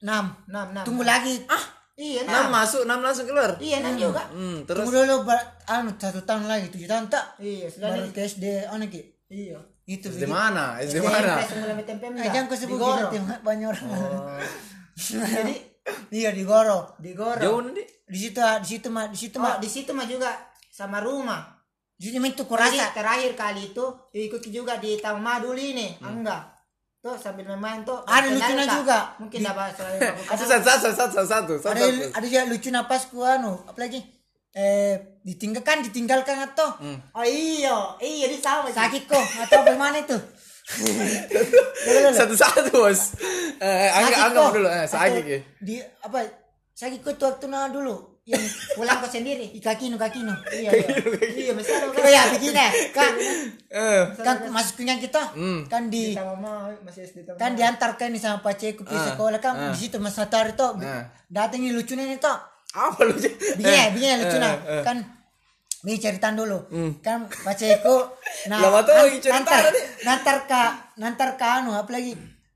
[0.00, 0.04] 6.
[0.48, 0.84] enam enam.
[0.84, 1.40] Tunggu lagi.
[1.46, 2.56] Ah, Iya, Enam enam.
[2.56, 3.60] masuk, enam langsung keluar.
[3.60, 4.24] Iya, enam juga.
[4.32, 5.36] Hmm, terus tunggu dulu ber,
[5.68, 7.36] anu satu tahun lagi, tujuh tahun tak.
[7.36, 9.00] Iya, sudah Baru ke SD anu ki.
[9.28, 9.60] Iya.
[9.84, 10.32] Itu SD begitu.
[10.32, 10.80] mana?
[10.80, 11.34] SD Iya, mana?
[12.24, 13.84] Jangan kau sebut nanti banyak orang.
[14.96, 15.54] Jadi
[16.08, 16.96] Iya di Goro.
[16.96, 17.36] di Goro.
[17.36, 17.84] Jauh nanti.
[18.06, 20.30] Di situ di situ mah di situ Oh, mah di situ mah juga
[20.66, 21.59] sama rumah.
[22.00, 22.96] Di situ mah itu Jadi kurasa.
[22.96, 23.84] terakhir kali itu
[24.16, 26.48] ikut juga di Taman Madu ini, enggak.
[27.04, 28.00] Tuh sambil main tuh.
[28.08, 28.76] Ada kenal, lucunya Kak.
[28.80, 28.98] juga.
[29.20, 31.52] Mungkin dapat selain aku Satu satu satu satu.
[31.68, 31.84] Ada
[32.16, 34.00] ada juga lucu napas ku anu, apalagi
[34.56, 36.72] eh ditinggalkan ditinggalkan atau
[37.12, 38.72] Oh iya, iya di sama.
[38.72, 40.16] Sakit kok atau bagaimana itu?
[42.16, 43.12] Satu satu bos.
[43.60, 44.50] Eh, anggap kok.
[44.56, 44.68] dulu.
[44.72, 45.40] Eh, sakit.
[45.60, 46.24] Di apa?
[46.72, 49.48] Sakit kok waktu dulu yang Pulang kau sendiri.
[49.48, 50.30] di kaki nu kaki nu.
[50.50, 50.88] Iya, iya.
[51.18, 52.00] Iya, mesti ada kan.
[52.00, 53.12] Kayak begini kan
[53.66, 55.22] Eh, kan masuknya kita
[55.64, 59.38] kan di Di Taman Madu masih SD Taman kan diantarkan nih sama paceku ke sekolah
[59.38, 61.08] kan di situ Mas Satar itu Ah.
[61.26, 62.34] datang nih lucunya nih toh
[62.70, 63.14] apa lu?
[63.14, 63.30] Ci?
[63.56, 64.54] Begini, begini lucu nah.
[64.54, 64.82] eh, eh.
[64.84, 64.96] Kan
[65.80, 66.58] ini ceritaan dulu.
[67.00, 67.96] Kan paceku
[68.50, 69.62] nah Lama tuh an- lagi cerita nantar,
[70.04, 70.62] nantar ka
[70.96, 72.14] nantar ka anu apalagi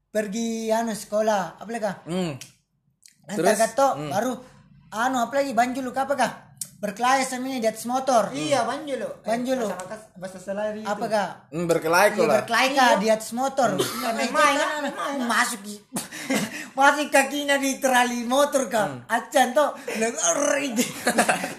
[0.08, 2.36] pergi anu sekolah apalagi ka Hmm.
[3.24, 3.58] nantar Terus?
[3.58, 4.32] ka to baru
[4.94, 6.28] anu apalagi apa ka
[6.74, 8.28] berkelahi sama ini di atas motor.
[8.28, 9.08] Iya, Banjulu.
[9.08, 9.72] Eh, Banjulu.
[9.72, 10.86] bahasa Bahasa Selari itu.
[10.86, 12.36] apa ka Hmm, berkelahi kok Iya, lah.
[12.44, 13.68] berkelahi ka di atas motor.
[13.72, 15.60] Karena itu kan masuk
[16.74, 19.66] masih kakinya di terali motor ka acan to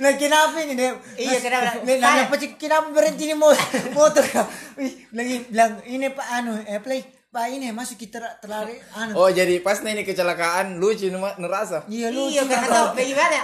[0.03, 1.79] nah kenapa ini deh Iya, kenapa?
[1.81, 2.49] Nah, kenapa sih?
[2.59, 3.55] Kenapa berhenti di mo-
[3.97, 4.43] motor ka
[4.75, 6.99] Wih, lagi bilang ini pak anu eh play
[7.35, 11.83] pak ini masuk kita terlari anu Oh jadi pas nih ini kecelakaan lucu numa- ngerasa.
[11.87, 13.43] iya lu Iya, tahu bagaimana?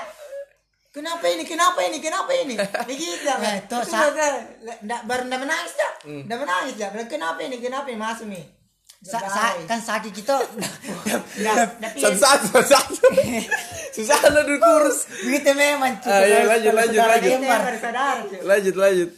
[0.90, 2.56] kenapa ini kenapa ini kenapa ini
[2.90, 3.28] Begitu.
[3.28, 4.08] Eh, itu toh, sa-
[5.02, 5.92] baru ndak menangis dah.
[6.04, 6.24] Hmm.
[6.24, 6.90] Ndak menangis dah.
[6.90, 7.56] Bilang kenapa ini?
[7.58, 8.46] Kenapa ini masuk nih?
[9.02, 12.96] sa- sa- kan sakit kita Ndak ndak Satu satu satu satu.
[13.92, 15.10] Susah lo duduk kurus.
[15.22, 17.40] begitu memang Ah, iya, kalau- lanjut, lanjut, lanjut.
[18.42, 19.10] Lanjut lanjut.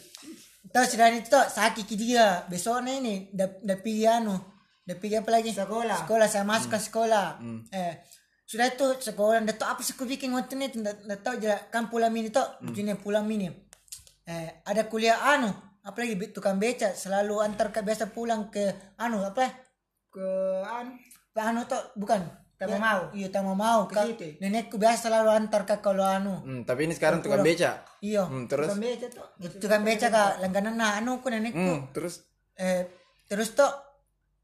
[0.70, 3.78] Tahu sudah itu sakit dia besoknya ini udah udah
[4.86, 5.96] pergi apa lagi Sekolah.
[5.98, 6.74] sekolah saya masuk Hmm.
[6.74, 7.26] ke sekolah
[7.72, 7.92] eh
[8.44, 12.12] sudah itu sekolah udah tahu apa sih bikin waktu udah udah tahu jalan kan pulang
[12.12, 12.68] mini tuh Hmm.
[12.68, 13.48] begini pulang mini
[14.22, 15.48] eh ada kuliah anu
[15.80, 19.48] apalagi be- tukang beca selalu antar ke biasa pulang ke anu apa
[20.06, 20.24] Ke
[20.62, 20.92] anu
[21.30, 22.20] ke anu tuh bukan
[22.54, 23.10] Tak Ya, mau.
[23.10, 24.38] iya tak mau mau Ke situ.
[24.38, 27.82] nenekku biasa selalu antar ke kalau anu Hmm, tapi ini sekarang tukang beca.
[27.98, 28.68] iya Hmm, terus.
[28.68, 29.26] Tukang beca tuh.
[29.58, 32.22] tukang beca kak langganan nah anu ku nenekku Hmm, terus.
[32.54, 32.86] eh
[33.26, 33.68] terus tuh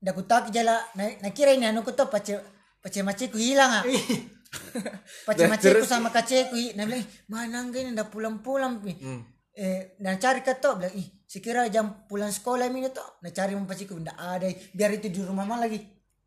[0.01, 2.41] dah ku jala na, na kira ini anu ku pace
[2.81, 3.85] pace maceku hilang ah
[5.27, 5.87] pace Dah, maceku terus?
[5.87, 9.23] sama kaceku hi- nah bilang "Ih, mana enggak ini dah pulang pulang pi Hmm.
[9.53, 13.53] eh dan cari ke tuh bilang ih sekira jam pulang sekolah ini tuh nah cari
[13.53, 15.79] mau paceku ndak ada biar itu di rumah mah lagi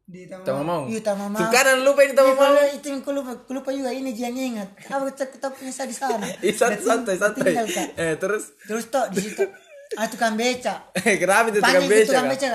[0.03, 0.43] Di taman.
[0.43, 0.83] Tama mau.
[0.85, 2.59] iya tak mau kanan lupa ini tama Iya, mau.
[2.69, 5.95] itu yang ku lupa, ku lupa juga ini yang ingat apa kita, kita punya di
[5.95, 6.75] sana
[7.15, 7.53] santai santai.
[7.95, 8.51] Eh terus.
[8.67, 9.47] terus tuh di situ
[9.99, 12.03] ah tukang beca Kenapa itu tukang beca?
[12.05, 12.47] tukang beca.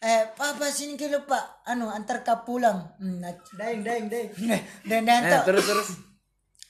[0.00, 1.60] Eh, papa sini ke lupa.
[1.68, 2.96] Anu, antar kau pulang.
[2.96, 3.20] Hmm,
[3.52, 4.32] Daeng daeng daeng.
[4.88, 5.88] dan dan Eh tuh terus terus.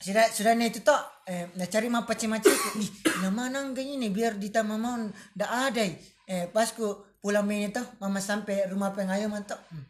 [0.01, 0.97] sudah sudah nih itu tuh
[1.29, 2.49] eh nak cari mah pace mace
[2.81, 2.89] ih
[3.29, 4.97] mana enggak ini biar di mau
[5.37, 5.85] ndak ada
[6.25, 9.85] eh pas ku pulang ini tuh mama sampai rumah pengayoman tuh hmm.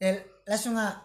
[0.00, 0.96] eh, langsung ah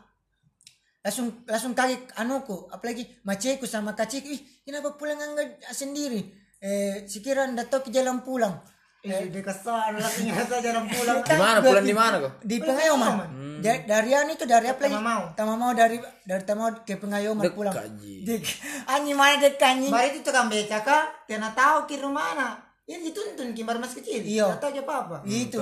[1.03, 6.23] langsung langsung kaget anuku apalagi maceku sama kaciku ih kenapa pulang enggak sendiri
[6.63, 8.55] eh sekira ndak tahu ke jalan pulang
[8.99, 11.23] Eh, di ke sana lagi nyata jalan pulang.
[11.23, 12.33] Di mana pulang di mana kok?
[12.43, 13.27] di pengayoman
[13.59, 15.23] Ja- dari anu itu dari apa lagi Tamamau.
[15.35, 18.23] tamamau dari dari tamamau ke pengayoman Dek, pulang kaji.
[18.23, 18.43] Dek,
[18.87, 22.55] anjing mana dek anjing Baru itu tukang beca kak, tiada tahu ke rumah mana.
[22.87, 24.23] Ini dituntun kimbar masih kecil.
[24.23, 24.47] Iya.
[24.59, 25.15] Tahu apa apa.
[25.27, 25.59] itu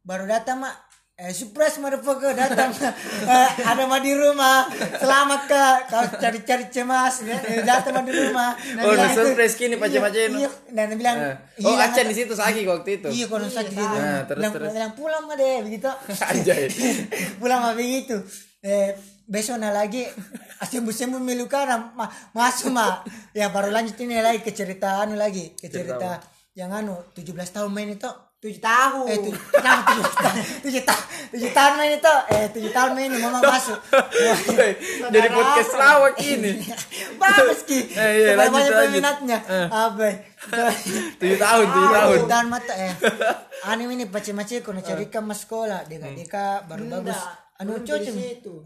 [0.00, 0.72] baru datang mak
[1.20, 2.72] eh surprise motherfucker datang.
[3.20, 4.64] Eh, ada mah di rumah.
[4.96, 5.76] Selamat kak.
[5.86, 7.20] Kau cari-cari cemas.
[7.22, 8.56] Eh, datang mah di rumah.
[8.74, 10.32] Nah, Oh, bilang- surprise kini pace-paceen.
[10.32, 10.50] iya, iya.
[10.72, 11.36] dan dia bilang Eh.
[11.60, 13.08] Oh, hilang Acan di situ sakit waktu itu.
[13.12, 14.72] iya kalau sakit di Nah, terus, bilang, terus.
[14.72, 15.90] bilang pulang mah deh begitu.
[16.30, 16.62] Anjay.
[17.40, 18.16] pulang mah begitu
[18.60, 18.92] eh
[19.24, 20.04] besok nah lagi
[20.62, 23.00] sembuh sembuh melukara ma masuk mah
[23.32, 26.20] ya baru lanjut ini lagi ke cerita anu lagi ke cerita
[26.52, 29.04] yang anu 17 tahun main itu Tujuh tahun.
[29.04, 30.40] eh tu, nah, tujuh tahun.
[30.64, 32.14] Tujuh tahun tujuh tahun main itu.
[32.32, 33.76] Eh tujuh tahun main ini mama masuk
[35.12, 36.52] Jadi podcast lawak ini.
[37.20, 37.92] bagus ki.
[37.92, 39.38] Eh, iya, lanjut, banyak peminatnya.
[39.68, 40.08] Apa?
[41.20, 42.16] Tujuh tahun, tujuh tahun.
[42.16, 42.92] tujuh tahun mata eh.
[43.68, 45.84] Anime ini pace mace kono cari ke mas sekolah.
[45.84, 47.20] Deka deka baru bagus.
[47.60, 48.56] Anu cocok situ.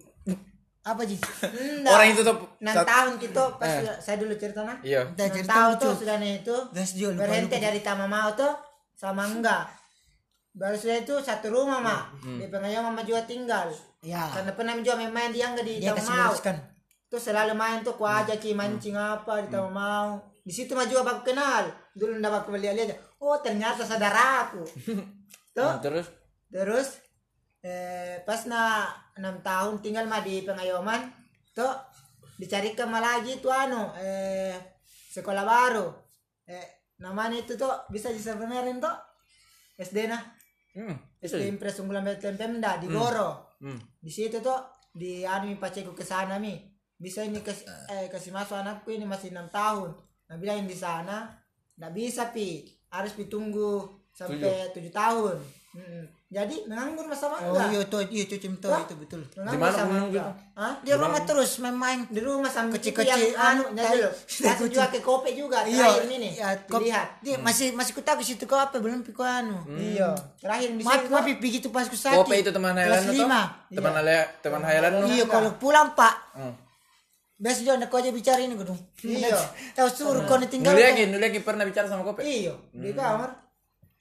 [0.84, 1.16] apa ji?
[1.16, 1.96] Enggak.
[1.96, 4.78] Orang itu tuh enam tahun gitu pas saya dulu cerita nah.
[4.86, 5.10] Iya.
[5.18, 6.56] Tahun tuh sudah nih itu.
[7.18, 8.54] Berhenti dari Tamamau tuh
[8.94, 9.68] sama enggak.
[10.54, 12.02] Baru sudah itu satu rumah mak.
[12.22, 13.70] Di pengayo mama juga tinggal.
[14.00, 16.56] ya Karena pernah juga main-main dia enggak di dia kasih luruskan
[17.10, 20.18] Tuh selalu main tuh ku aja ki mancing apa di Tamamau.
[20.44, 21.70] Di situ mah juga baku kenal.
[21.94, 22.96] Dulu ndak baku lihat aja.
[23.22, 24.62] Oh ternyata saudaraku.
[25.56, 26.06] tuh Nah, terus
[26.54, 27.02] Terus
[27.66, 28.86] eh, pas na
[29.18, 31.02] enam tahun tinggal mah di pengayoman
[31.50, 31.70] tuh
[32.38, 34.54] dicarikan mah lagi tuh anu eh
[35.10, 35.86] sekolah baru
[36.50, 38.94] eh namanya itu tuh bisa disebenerin tuh
[39.78, 40.22] SD nah.
[40.74, 41.38] Hmm, itu.
[41.38, 43.80] SD Impres Unggulan BTN Pemda di Goro Hmm.
[43.96, 44.60] di situ tuh
[44.92, 46.52] di anu mi paceku ke sana mi.
[47.00, 49.88] Bisa ini kasih eh kasih masuk anakku ini masih enam tahun.
[50.28, 51.32] Nah bilang di sana
[51.80, 52.68] nggak bisa pi.
[52.92, 54.92] Harus ditunggu sampai tujuh.
[54.92, 55.36] tahun.
[55.74, 56.04] Mm-mm.
[56.34, 58.82] Jadi menganggur masa oh enggak iya tuh iya cuci itu Wah.
[58.82, 59.22] itu betul.
[59.38, 60.26] Menganggur mana sama enggak?
[60.58, 60.74] Hah?
[60.82, 61.98] di rumah terus main-main.
[62.10, 63.94] Di rumah sambil Kecil-kecil, itu anu anu, tai.
[63.94, 64.08] dulu
[64.42, 65.86] kasih juga ke kopi juga iya.
[65.86, 67.08] terakhir ini ya, dilihat.
[67.22, 69.62] dia masih masih ku tahu situ kau apa belum piku anu.
[69.78, 70.10] Iya
[70.42, 73.14] terakhir di maaf situ maaf begitu pas ku sakit Kope itu teman tuh.
[73.14, 73.40] lima.
[73.70, 75.06] Teman Highland, teman lu.
[75.14, 76.14] iya kalau pulang pak.
[76.34, 76.54] Hmm.
[77.34, 79.34] biasa juga kau aja bicara ini gedung Iya.
[79.78, 82.26] tahu suruh kau tinggal Nuliakin, nuliakin pernah bicara sama Kope.
[82.26, 83.30] iya di kamar.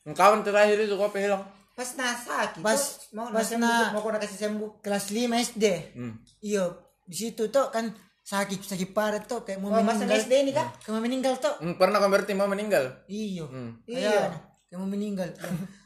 [0.09, 1.45] Kawan terakhir itu Kope hilang.
[1.73, 5.33] Pas na sakit Pas- tuh, mau pas pas na- mau kau kasih sembuh kelas 5
[5.33, 6.13] SD Hmm.
[6.39, 6.69] iya
[7.03, 7.89] di situ tuh kan
[8.21, 10.21] sakit sakit parah tuh kayak mau oh masa meninggal.
[10.21, 10.67] SD ini kak?
[10.79, 12.83] Kayak mau meninggal tuh Hmm, pernah kau berarti mau meninggal?
[13.05, 13.43] iya.
[13.43, 13.69] Hmm.
[13.83, 14.31] iya.
[14.63, 15.27] kayak mau meninggal.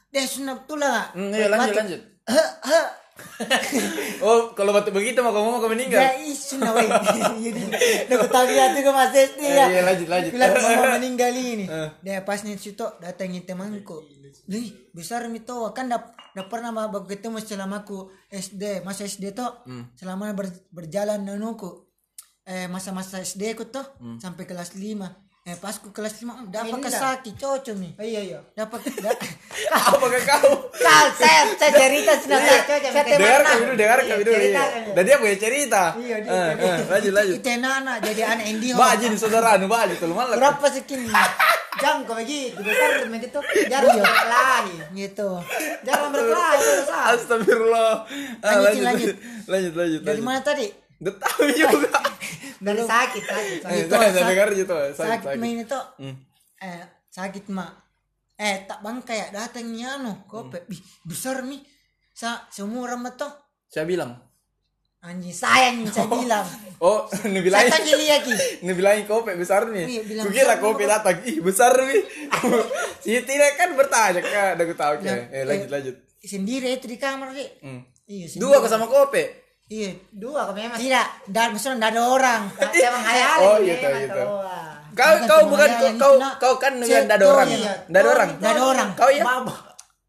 [0.08, 2.02] Dia sunat tuh lah Hmm, iya lanjut lanjut.
[4.22, 6.86] oh kalau batu begitu mau kamu mau kamu meninggal Ya isu na weh.
[7.46, 9.66] Jadi aku tahu ya tuh mas SD Eh, ya.
[9.68, 10.32] iya, lanjut, lanjut.
[10.32, 11.66] Bilang mama meninggal ini.
[11.66, 11.90] Eh.
[12.02, 14.02] Dia pas nih situ datangi temanku.
[14.48, 16.02] Lih, besar mito kan dah
[16.32, 19.50] dah pernah baku ketemu selama aku SD, masa SD tuh.
[19.64, 19.90] Hmm.
[19.94, 21.84] Selama ber- berjalan nanuku.
[22.44, 24.18] Eh masa-masa SD ku tuh Hmm.
[24.18, 25.27] sampai kelas 5.
[25.48, 27.92] Eh pas ku kelas 5 dapat kesaki cocok nih.
[27.96, 28.40] Oh, iya iya.
[28.52, 29.16] Dapat da-
[29.72, 33.16] apakah kau Kal, saya, saya cerita sudah saya, Cocok, saya cocok.
[33.18, 34.92] dengar kami dulu dengar kami dulu cerita iya.
[34.92, 38.68] dan dia punya cerita Iya, dia Eh, eh, lanjut lanjut Itu anak jadi anak Indi
[38.84, 41.08] bajin saudara anu bajin tuh malah Berapa segini?
[41.78, 42.58] Jangan kau begitu.
[42.58, 43.38] Besar begitu.
[43.70, 44.76] Jarang berkelahi.
[44.98, 45.30] gitu.
[45.86, 46.58] Jangan berkelahi.
[46.58, 46.98] itu dosa.
[47.14, 47.94] astagfirullah
[48.44, 49.16] Ah, lanjut lanjut.
[49.46, 50.68] lanjut lanjut Dari mana tadi?
[50.98, 51.90] Udah tahu juga
[52.66, 53.60] Dari sakit sakit.
[53.62, 53.70] sakit.
[53.72, 55.80] Eh, Itu, saya dengar gitu sakit Sakit sakit main itu.
[56.02, 56.16] Hmm.
[56.58, 57.72] Eh, sakit mak.
[58.34, 60.66] Eh, tak bang kayak datang nih anu, kope.
[60.68, 61.62] Ih, besar nih.
[62.12, 63.30] Sa seumuran mah tuh.
[63.68, 64.18] saya bilang
[64.98, 66.42] Anjing sayang nih saya bilang.
[66.80, 68.34] oh nu Saya bilang tanya dia ki.
[68.64, 69.86] nu bilang kopi besar nih
[70.18, 72.02] kukira kopi datang ih besar nih
[72.98, 76.98] si tidak kan bertanya kan udah tahu Bilang, eh lanjut eh, lanjut Sendiri itu di
[76.98, 77.46] kamar sih.
[77.62, 77.86] Hmm.
[78.04, 78.42] Iya, sendiri.
[78.50, 79.24] dua sama kopi
[79.68, 79.92] Iya.
[80.16, 80.80] Dua kau memang.
[80.80, 82.42] Tidak, dan maksudnya enggak ada orang.
[82.72, 83.38] Saya menghayal.
[83.48, 84.22] Oh, gitu, gitu.
[84.98, 87.74] kau Bukan kau cuma bukan kau kau kau kan dengan ada tahu, orang iya.
[87.86, 88.90] ada orang Nggak ada orang.
[88.98, 89.24] kau ya.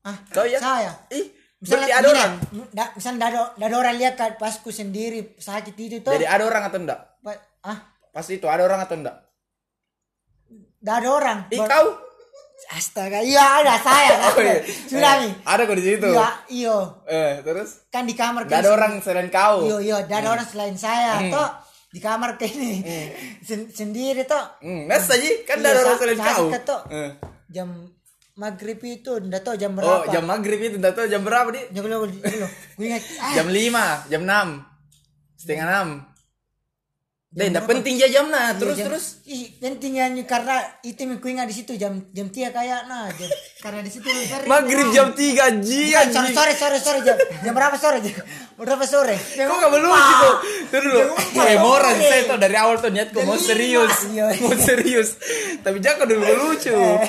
[0.00, 0.92] Ah, kau ya saya.
[1.12, 1.26] ih
[1.58, 2.32] Misalnya ada orang
[2.70, 6.14] da- misalnya ada, ada orang lihat kan pasku sendiri sakit itu tuh.
[6.14, 7.00] jadi ada orang atau enggak
[7.66, 9.16] ah, pas itu ada orang atau enggak
[10.78, 11.38] tidak ada orang.
[11.50, 11.86] ih kau
[12.68, 14.18] Astaga, iya ada saya.
[14.28, 14.60] Oh, iya.
[14.84, 16.76] Sudah Eh, ada kok di situ Iya, iyo.
[17.04, 20.74] eh terus Kan di kamar Gak ada orang selain kau Iyo, iyo, ada orang selain
[20.74, 21.22] saya.
[21.28, 21.48] Toh
[21.88, 22.84] di kamar kayak ini
[23.40, 24.42] Sen- sendiri toh.
[24.60, 26.46] Hmm, masa sih kan Iya, ada orang sa- selain kau.
[26.50, 26.80] kan, toh.
[26.90, 27.10] Eh.
[27.48, 27.68] Jam
[28.34, 30.10] maghrib itu enggak tahu jam Oh, berapa.
[30.10, 31.62] jam maghrib itu enggak tahu jam berapa di?
[31.70, 32.04] Jam berapa?
[32.76, 33.02] Gue ingat.
[33.32, 34.48] Jam 5, jam 6.
[35.34, 36.07] Setengah 6.
[37.28, 39.04] Deh, enggak penting ya jam nah, terus Iya, jam- terus.
[39.28, 43.28] Ih, pentingnya karena itu yang ku ingat di situ jam jam tiga kayak nah jam
[43.60, 44.08] Karena di situ.
[44.48, 48.16] Maghrib jam 3 ji sore sore sore sore jam jam berapa sore jam
[48.56, 50.34] berapa sore Kok gak melucu tuh?
[50.68, 51.00] Tuh dulu.
[51.38, 54.08] Eh, moral saya tuh dari awal tuh niat kok mau serius.
[54.08, 54.32] Iya.
[54.38, 55.16] Mau serius.
[55.58, 56.72] Tapi jangan dulu lucu.
[56.72, 57.08] Eh,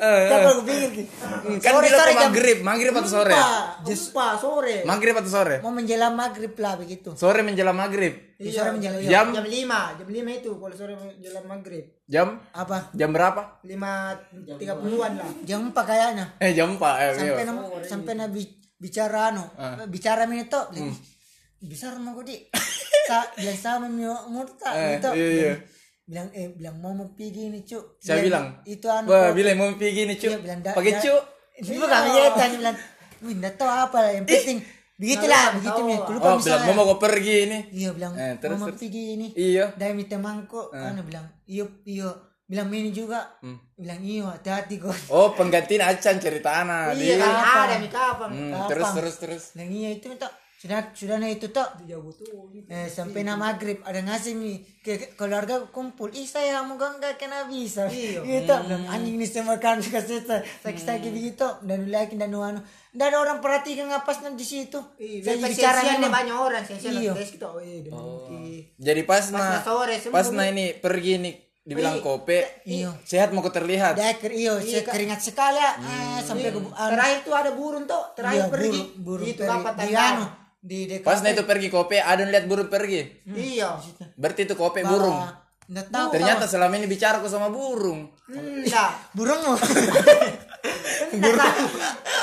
[0.00, 0.26] eh.
[0.32, 1.04] aku pikir Ki?
[1.58, 3.32] Kan sore bilang sore maghrib, maghrib atau sore?
[3.82, 4.76] Jumpa sore.
[4.82, 5.56] Maghrib atau sore?
[5.60, 8.32] mau menjelang maghrib lah begitu Sore menjelang maghrib.
[8.34, 11.84] Di sore menjelang Jam Jam 5, jam 5 itu kalau sore jalan maghrib.
[12.08, 13.60] jam apa jam berapa?
[13.62, 15.30] 5 30-an lah.
[15.44, 17.10] jam empat kayaknya Eh jam 4 eh.
[17.14, 17.44] sampai iya.
[17.46, 17.52] na,
[17.84, 19.84] sampai na bi- bicara no Ah.
[19.86, 20.96] bicara ini tuh Hmm.
[21.60, 22.36] besar mau gue di
[23.10, 25.54] sa bilang sama mi murta Eh, gitu iya, iya.
[26.04, 29.70] bilang eh bilang mau mau pergi nih cuk Saya bilang, itu anu Wah, bilang mau
[29.72, 30.38] pergi Iya, Cuk.
[30.40, 31.22] bilang da- Pakai Cuk.
[31.56, 32.76] itu bukan iya tanya bilang
[33.20, 34.58] wih nggak tahu apa lah yang penting
[34.96, 37.58] begitulah begitu nih aku lupa Oh, bilang misalnya mau mau pergi ini.
[37.70, 38.80] iya bilang Eh, terus, mau terus.
[38.80, 39.64] pergi ini Iya.
[39.74, 42.08] dari mi temanku anu bilang iyo iyo
[42.42, 43.60] bilang ini juga Hmm.
[43.74, 46.96] bilang iyo hati-hati kok Oh, penggantiin Acan cerita anak.
[46.96, 47.30] Iya kan
[47.64, 48.28] ada mi kapan.
[48.30, 49.44] Hmm, terus terus terus.
[49.52, 51.64] bilang iya itu tuh sudah sudah nah itu tuh
[52.68, 57.48] eh, sampai na maghrib ada ngasih nih ke keluarga kumpul ih saya mau enggak kena
[57.48, 58.20] bisa Iya.
[58.44, 60.20] gitu bilang anjing ini semua kan kasih
[60.60, 62.60] sakit sakit begitu dan lagi dan anu
[62.92, 66.92] dan ada orang perhatikan ngapas di situ Iya, saya bicara memang banyak orang sih sih
[66.92, 67.16] Iya.
[67.16, 68.60] kita oh iya.
[68.76, 72.64] Jadi pas nah na pas nah ini pergi nih dibilang kope.
[72.66, 72.90] Iya.
[73.04, 73.94] Sehat mau terlihat.
[73.94, 78.00] Deker iyo saya keringat sekali ya eh, sampai ke anu, Terakhir tuh ada burung tuh,
[78.00, 78.80] iya, terakhir pergi.
[78.98, 79.54] burung itu pergi.
[79.54, 80.04] apa di tanda?
[80.08, 80.24] anu
[80.60, 83.24] di dekat Pas itu pergi kope, ada lihat burung pergi.
[83.24, 83.80] Iya.
[84.14, 85.16] Berarti itu kope burung.
[85.70, 88.12] Nggak tahu Ternyata selama ini bicara aku sama burung.
[88.28, 88.90] Enggak.
[89.16, 89.56] burung mau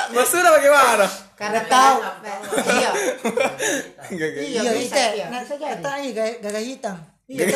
[0.08, 1.06] Maksudnya bagaimana?
[1.34, 1.96] Karena tahu.
[2.68, 2.90] Iya.
[4.08, 4.62] Iya, iya
[5.12, 5.26] iya.
[5.28, 5.42] nah
[5.98, 6.96] iya gak- gagak hitam
[7.28, 7.44] Iya,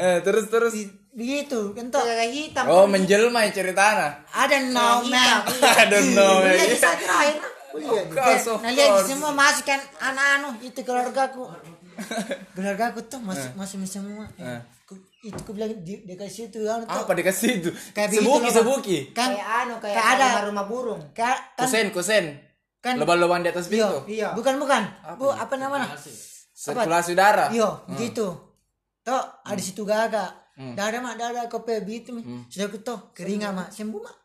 [0.00, 0.74] Eh, terus terus.
[1.14, 2.64] begitu tuh Kayak hitam.
[2.66, 4.18] Oh, menjelma ya ceritanya.
[4.34, 6.42] ada no man I don't know.
[6.42, 7.59] Iya, man.
[7.72, 7.80] Terakhir.
[7.80, 8.02] Iya.
[8.02, 9.06] Of course, of nah lihat course.
[9.06, 11.42] semua masuk kan anak-anu itu keluargaku
[12.52, 14.26] keluargaku tuh masuk masuk semua
[14.82, 17.70] Ku- itu aku bilang di dekat situ anu tuh Apa dikasih itu?
[17.92, 18.98] Kayak begitu Sebuki sebuki.
[19.12, 20.28] kan Kayak anu kayak Kayak ada.
[20.50, 21.00] rumah burung.
[21.12, 22.24] kan kan, Kusen kusen.
[22.80, 24.02] kan Lubang-lubang di atas pintu.
[24.06, 24.32] Iya.
[24.32, 24.82] bukan bukan
[25.14, 25.92] bu apa namanya
[26.50, 27.48] Sirkulasi udara.
[27.50, 28.26] iyo gitu
[29.00, 33.12] toh ada situ gaga dah ada mak dah ada kopi gitu mi sudah aku tuh
[33.12, 34.16] keringat mak sembuh mak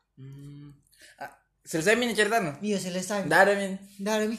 [1.66, 2.54] Selesai min ceritanya?
[2.62, 3.74] iya selesai Nggak ada min.
[3.98, 4.38] dah ada mi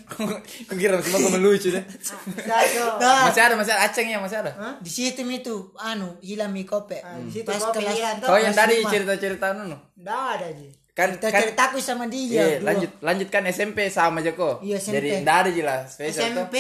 [0.62, 1.82] Kukira masih mau melucu deh.
[2.46, 3.82] Dah Masih ada, masih ada.
[3.82, 4.52] Aceng ya masih ada.
[4.78, 8.16] di situ mi tuh anu hilang mi kopi di situ pas kopi kelas hilang.
[8.20, 8.88] Kau yang kelas tadi lima.
[8.88, 9.74] cerita-cerita anu.
[9.96, 10.66] Enggak ada aja.
[10.94, 12.24] kan Kita kan ceritaku sama dia.
[12.24, 12.72] iya, dua.
[12.72, 14.62] lanjut lanjut kan SMP sama aja kok.
[14.62, 14.94] Iya, SMP.
[14.96, 16.46] Jadi enggak ada jelas spesial tuh.
[16.46, 16.56] SMP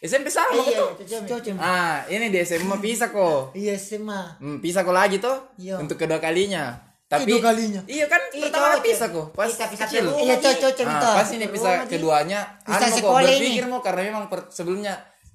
[0.00, 0.88] SMP sama iya tuh.
[0.94, 1.54] cocok Cocok.
[1.58, 3.50] Ah, ini di SMA pisah kok.
[3.52, 4.38] Iya SMA.
[4.38, 5.76] Hmm, pisah kok lagi tuh Iya.
[5.76, 6.76] untuk kedua kalinya.
[7.04, 7.82] Tapi dua kalinya?
[7.84, 8.82] Iya kan Iya, pertama cocok.
[8.82, 9.26] pisah kok.
[9.30, 10.04] Pas Iya, pisah kecil.
[10.18, 11.08] Iya cocok Ah, cerita.
[11.14, 14.94] pas ini pisah keduanya Pisah anu kok sekolah berpikir mau karena memang per- sebelumnya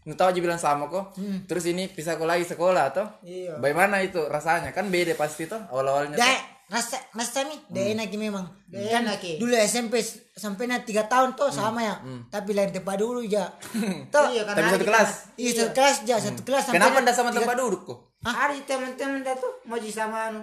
[0.10, 1.14] tahu aja bilang sama kok.
[1.46, 3.06] Terus ini pisah kok lagi sekolah atau?
[3.22, 3.56] Iya.
[3.58, 4.72] Bagaimana itu rasanya?
[4.72, 6.14] Kan beda pasti tuh awal-awalnya.
[6.14, 6.20] tuh.
[6.20, 7.72] Dek, rasa rasa nih, Hmm.
[7.72, 8.46] dek enak memang.
[8.66, 9.38] Dek Kan enak, Ki.
[9.38, 10.02] dulu SMP
[10.34, 11.58] sampai na tiga tahun tuh Hmm.
[11.64, 11.96] sama ya.
[12.28, 13.46] Tapi lain tempat dulu ya.
[14.10, 15.10] Tuh, Iya, Tapi satu kelas.
[15.36, 18.00] iya satu kelas ya, satu kelas sampai Kenapa na enggak sama tempat duduk kok?
[18.20, 20.42] Ada teman-teman dah tuh mau jadi sama anu.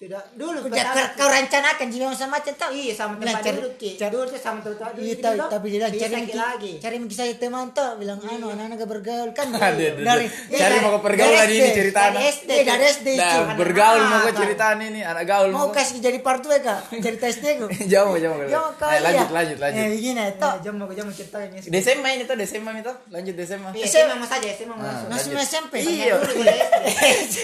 [0.00, 2.72] Tidak dulu pertama- kau, kau rencanakan memang sama macam tau.
[2.72, 3.90] Iya sama tempat cari- duduk Ki.
[4.00, 4.96] cari- Dulu tuh sama tempat.
[4.96, 6.72] Iya gitu tahu, tapi dia cari miki, lagi.
[6.80, 10.24] cari miki saya teman tuh bilang anu anak-anak bergaul kan dari.
[10.48, 12.32] Cari mau ke pergaulan dari ini cerita dari.
[12.32, 14.40] SD dari SD Nah, bergaul mau kok apa?
[14.40, 18.36] ceritaan ini anak gaul mau kasih jadi part 2 kak cerita SD ku jauh jauh
[18.48, 19.36] Yo, kau Eh, lanjut iya.
[19.36, 19.84] lanjut lanjut.
[19.84, 21.60] Eh, Iya, toh jam mau mau cerita ini.
[21.76, 22.40] SMA ini tuh,
[22.72, 23.36] ini tuh, lanjut.
[23.36, 23.68] Iya, SMA.
[23.84, 24.80] SMA mau saja, SMA mau
[25.12, 25.36] langsung.
[25.36, 26.16] SMP Iya.
[26.16, 26.40] Dulu.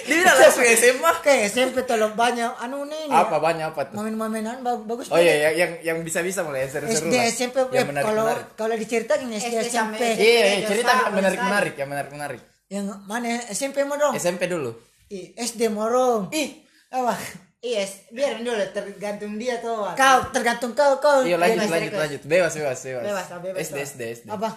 [0.09, 1.11] Dia langsung SMA.
[1.12, 3.09] Oke, SMP tolong banyak anu nih.
[3.09, 3.95] Apa banyak apa tuh?
[3.95, 5.09] Momen-momenan ba- bagus.
[5.09, 7.25] Oh iya, yang yang, yang bisa-bisa mulai yang seru-seru SD, lah.
[7.27, 8.47] SMP, yang eh, menarik kalau menarik.
[8.55, 9.73] kalau diceritakan SD, SD SMP.
[9.73, 12.41] sampai- Iya, iya, Yang cerita menarik menarik, yang menarik menarik.
[12.67, 14.15] Yang mana SMP mau dong?
[14.15, 14.71] SMP dulu.
[15.09, 16.31] Ih, SD morong.
[16.31, 17.15] Ih, Apa?
[17.59, 17.83] Iya,
[18.13, 19.91] biar dulu tergantung dia tuh.
[19.93, 21.23] Kau tergantung kau kau.
[21.23, 22.03] iya lanjut bebas, lanjut bebas.
[22.05, 22.23] lanjut.
[22.23, 23.03] Bebas bebas bebas.
[23.03, 23.77] Bebas, bebas, SD.
[23.83, 24.27] SD SD.
[24.29, 24.51] Apa?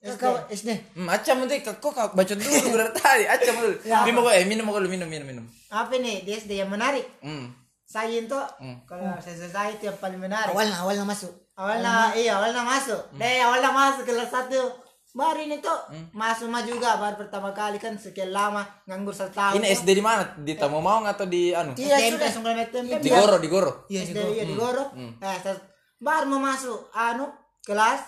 [0.00, 0.96] Kau SD.
[0.96, 3.28] Hmm, acam nanti kok kok bacot dulu berarti.
[3.28, 3.74] Acam dulu.
[3.84, 5.44] Ya, minum kok eh minum kok dulu minum minum minum.
[5.68, 7.04] Apa nih di SD yang menarik?
[7.20, 7.52] Hmm.
[7.84, 8.38] Saya itu
[8.86, 10.50] kalau saya selesai itu yang paling menarik.
[10.50, 11.32] Awalnya awalnya masuk.
[11.60, 14.56] awalnya iya awalnya masuk deh awalnya masuk kelas satu
[15.12, 15.76] baru ini tuh
[16.10, 20.00] masuk mah juga baru pertama kali kan sekian lama nganggur satu tahun Ini SD di
[20.00, 20.24] mana?
[20.40, 21.76] Di Tamu Maung atau di anu?
[21.76, 22.64] Iya, SMP sudah.
[22.64, 23.72] tempe Di Goro, di Goro.
[23.92, 24.88] Iya, SD di iya di Goro
[25.20, 25.60] eh set-
[26.00, 27.28] baru mau masuk anu
[27.60, 28.00] kelas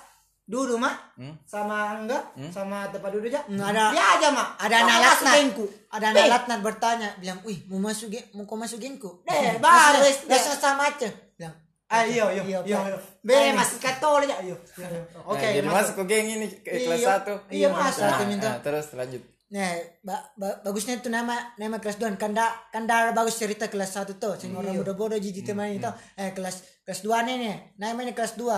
[0.44, 5.34] duduk mak sama enggak sama tempat duduk aja Hmm, ada- dia aja mak Ada latnat.
[5.34, 5.64] gengku.
[5.88, 10.02] Ada anak latnat bertanya, bilang, "Wih, mau masuk ge mau kau masuk gengku?" Eh, baru
[10.02, 10.26] SD.
[10.26, 11.08] Biasa sama aja.
[11.32, 11.54] Bilang,
[11.86, 12.86] ah iya iya Iya, iya Pak.
[12.88, 15.02] iya be masih katol aja iya iya, iya.
[15.22, 17.08] oke jadi masuk ke geng ini ke kelas Iya.
[17.20, 17.32] 1.
[17.48, 18.02] Iya, masuk.
[18.24, 18.48] Minta.
[18.48, 19.22] nah, terus lanjut.
[19.48, 19.68] Nah,
[20.00, 23.92] ba- ba- bagusnya itu nama nama kelas 2 kan da, kan da bagus cerita kelas
[23.94, 24.34] 1 tuh.
[24.34, 25.84] Sing orang bodoh-bodoh jiji teman itu.
[26.14, 27.56] Eh kelas kelas 2 nih nih.
[27.76, 28.56] Namanya kelas 2.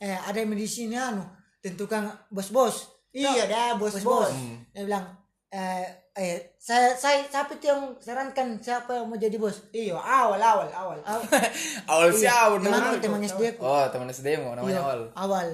[0.00, 1.20] Eh ada yang di sini anu
[1.58, 2.88] tentukan bos-bos.
[3.10, 4.26] iya dah bos Bos-bos.
[4.26, 4.32] bos
[4.70, 5.04] Dia bilang
[5.48, 9.66] eh eh saya saya siapa itu yang sarankan siapa yang mau jadi bos?
[9.70, 11.20] iya awal awal awal Aw,
[11.92, 12.96] Awal siapa teman namanya?
[12.98, 13.62] teman SD aku.
[13.62, 15.00] Oh, teman SD mau namanya Iya, awal.
[15.14, 15.46] awal.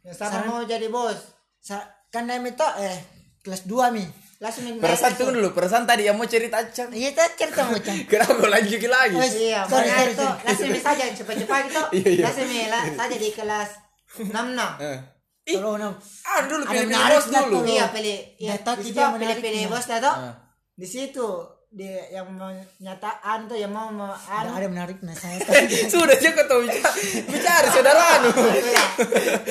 [0.00, 1.18] yang sama mau jadi bos
[1.58, 2.98] Sa- kan namanya itu eh
[3.40, 4.02] kelas 2 mi.
[4.36, 6.90] langsung Perasaan tunggu dulu, perasaan tadi yang mau cerita acam.
[6.90, 7.94] Iya, tak cerita macam.
[8.10, 9.14] Kenapa kau lanjutin lagi?
[9.14, 10.42] Wes, Iya, sorry, sorry, itu sorry.
[10.42, 11.82] langsung saja cepat-cepat gitu.
[11.94, 12.22] Iya, iya.
[12.26, 13.70] Langsung lah saja di kelas
[14.20, 14.72] 6 enam.
[14.80, 15.00] Eh.
[15.42, 15.94] Tolong dong.
[16.22, 17.58] ah dulu Ada pilih pilih menarik bos dulu.
[17.66, 20.14] Iya, pilih iya, tapi di situ dia pilih pilih bos dah tuh.
[20.14, 20.34] Ah.
[20.78, 21.28] Di situ
[21.72, 24.60] di yang menyataan tuh yang mau mau Ada, anu.
[24.60, 25.40] ada menarik nah saya
[25.92, 26.92] Sudah sih kau tahu bicara,
[27.32, 28.30] bicara saudara anu.
[28.68, 28.84] Iya.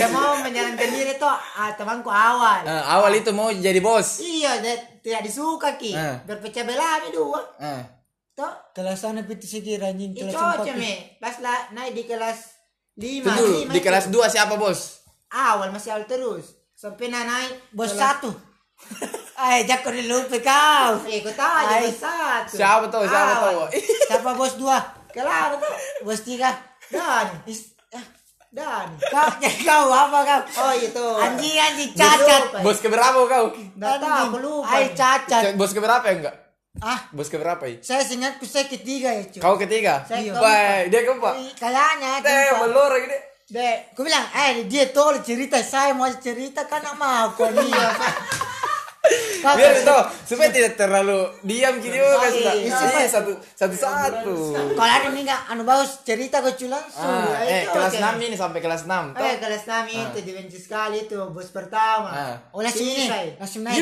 [0.05, 2.61] Yang mau menyarankan diri tuh ah, temanku awal.
[2.61, 4.21] Nah, awal itu mau jadi bos.
[4.21, 4.61] Iya,
[5.01, 5.97] tidak disuka ki.
[5.97, 6.21] Ah.
[6.23, 7.41] Berpecah belah dua.
[7.57, 7.83] Ah.
[8.31, 11.19] Tuh, kelas sana pitu sekira anjing itu kelas cocok empat.
[11.19, 12.60] Pas lah naik di kelas
[13.01, 13.25] 5.
[13.25, 15.01] Tunggu dulu, di kelas 2 siapa bos?
[15.27, 16.53] awal masih awal terus.
[16.71, 18.29] Sampai na naik bos kelas- satu
[19.35, 22.53] ay jakko dilupa kau Eh, kau tahu aja bos satu.
[22.53, 23.43] Siapa tahu, siapa Awal.
[23.43, 23.59] tahu.
[24.07, 24.77] siapa bos dua
[25.09, 25.73] Kelapa tuh.
[26.03, 26.49] bos tiga
[26.87, 27.27] Dan,
[27.89, 28.05] ah,
[28.51, 28.87] dan.
[28.99, 29.29] kau
[29.69, 31.05] kau apa kau Oh itu.
[31.15, 32.57] anjing anjing cacat Lupa.
[32.61, 33.45] Bos keberapa kau?
[33.53, 34.67] Nggak tahu, aku lupa.
[34.69, 36.35] ay cacat Bos keberapa ya enggak?
[36.79, 37.83] Ah Bos keberapa ya?
[37.83, 39.99] saya ingatku saya ketiga ya cuy Kau ketiga?
[40.01, 41.33] Saya Baik, dia keempat.
[41.59, 42.59] kayaknya Teh, keempat.
[42.63, 43.17] melor gini.
[43.51, 47.67] Dek, Aku bilang, eh dia tolong cerita, saya mau cerita kan sama aku nih.
[49.41, 49.97] Biar itu
[50.29, 52.55] supaya tidak terlalu diam gini oh, kasih tak.
[52.61, 52.77] Iya.
[53.01, 54.35] Iya, satu satu satu.
[54.77, 57.09] Kalau ada nih nggak, anu bagus cerita kau cuy langsung.
[57.09, 58.21] Ah, eh itu kelas oke.
[58.21, 59.17] 6 ini sampai kelas 6.
[59.17, 62.13] eh kelas 6 itu dibenci sekali itu bos pertama.
[62.13, 62.35] Ah.
[62.53, 63.33] Oh langsung ini, Bisa, ya?
[63.41, 63.81] langsung naik.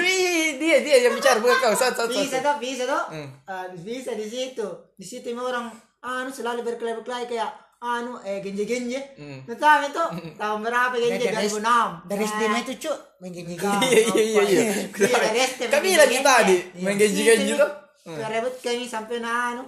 [0.56, 2.16] Dia dia yang bicara bukan kau satu satu.
[2.16, 2.48] Bisa satu.
[2.48, 3.04] tuh, bisa tuh.
[3.12, 3.28] Hmm.
[3.44, 4.68] Ah, bisa di situ.
[4.96, 5.68] Di situ orang
[6.00, 9.00] anu selalu berkelahi-berkelahi kayak anu eh genje-genje.
[9.16, 9.40] Hmm.
[9.48, 10.04] Nah, tahu itu
[10.36, 12.04] tahun berapa genje Dari- 2006.
[12.06, 14.64] Dari Nah, SD mah itu cuy, main gini Iya iya iya iya.
[14.86, 16.84] Iya, dari SD Kami lagi tadi Iya.
[16.84, 17.72] main gaji-gaji tuh.
[18.10, 19.64] Kerebut kami sampai na anu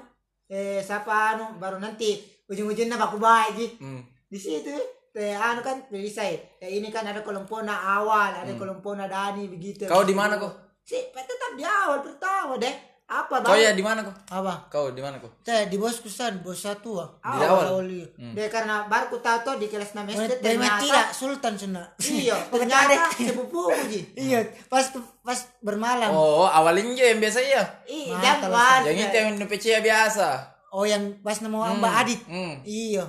[0.46, 3.68] eh siapa anu baru nanti ujung-ujungnya baku baik ji.
[3.80, 4.04] Hmm.
[4.28, 4.76] Di situ
[5.14, 6.36] eh anu kan bisa ya.
[6.60, 9.88] Eh, ini kan ada kelompoknya awal, ada kelompoknya Dani begitu.
[9.88, 10.52] Kau di mana kok?
[10.84, 12.91] Si, tetap di awal pertama deh.
[13.12, 14.16] Apa Kau bang ya di mana kau?
[14.32, 15.28] apa Kau di mana kau?
[15.42, 17.84] saya di bosku san bos satu ah Di awal?
[17.84, 18.08] iya.
[18.32, 22.40] dia karena baru ku tahu tuh di kelas 6 SD ternyata lah sultan sana iya
[22.52, 24.88] ternyata sepupuku ji iya pas
[25.20, 27.62] pas bermalam Oh, awalnya yang biasa ya.
[27.86, 30.28] Ih, Mata jangan Yang itu yang PC biasa.
[30.72, 32.56] oh yang pas nama Mbak Adit Hmm.
[32.64, 33.04] iya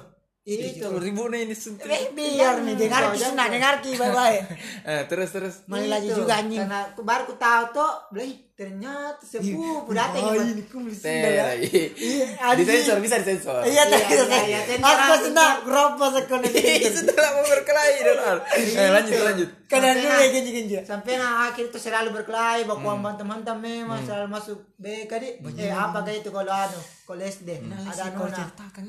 [0.44, 1.86] itu Sepuluh ribu nih ini suntik.
[1.86, 4.38] Eh, biar nih dengar ki sana dengar ki bye bye
[4.90, 5.54] Eh, terus terus.
[5.64, 10.22] malah lagi Itu, juga anjing karena ku baru ku tahu tuh beli ternyata sepupu datang
[10.24, 11.82] oh ya ini ku mesti Teh lagi.
[11.94, 13.62] Iya, Disensor bisa disensor.
[13.62, 16.48] iya Iya, tak iya, iya, sensor aku aku, sana gropo sekone
[16.90, 18.38] Setelah mau berkelahi dan.
[18.52, 19.48] Eh, lanjut lanjut.
[19.64, 20.18] kanan Sampai dulu nah.
[20.18, 22.98] ya genji genji sampai nah akhir itu selalu berkelahi baku Hmm.
[23.00, 23.14] hmm.
[23.14, 27.78] teman-teman memang selalu masuk BK di eh apa kayak itu kalau anu kalau SD Hmm.
[27.80, 28.84] ada anu kau nah ceritakan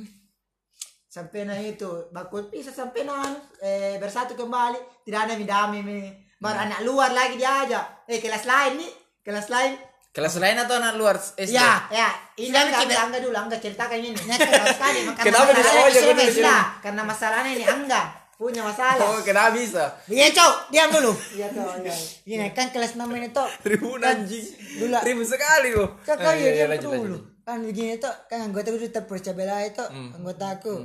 [1.13, 5.05] sampai nah itu baku bisa sampai nah anu, eh bersatu kembali.
[5.05, 5.99] Tidak ada midami mi.
[6.35, 6.65] Baru Hmm.
[6.65, 8.91] anak luar lagi diajak eh kelas lain nih
[9.21, 9.77] kelas lain?
[10.09, 11.53] Kelas lain atau anak luar SD?
[11.53, 12.09] ya ya.
[12.35, 14.17] Ini angga, Cik, angga, dulu angga ceritakan ini.
[14.17, 16.61] Sekali maka Kenapa aja Sudah, bener, sudah.
[16.81, 18.01] karena masalahnya ini angga
[18.33, 19.05] punya masalah.
[19.07, 19.85] Oh, kenapa bisa?
[20.05, 21.13] Iya cok, diam dulu.
[21.31, 21.95] iya tuh iya.
[22.23, 24.45] Gini kan kelas 6 ini tuh Ribu anjing.
[24.77, 25.69] dulu Ribu sekali
[26.01, 27.17] kan kau Eh, ya iya, diam lanjut, dulu.
[27.41, 30.75] Kan begini tuh kan anggota gue tetap percaya belai itu anggota aku.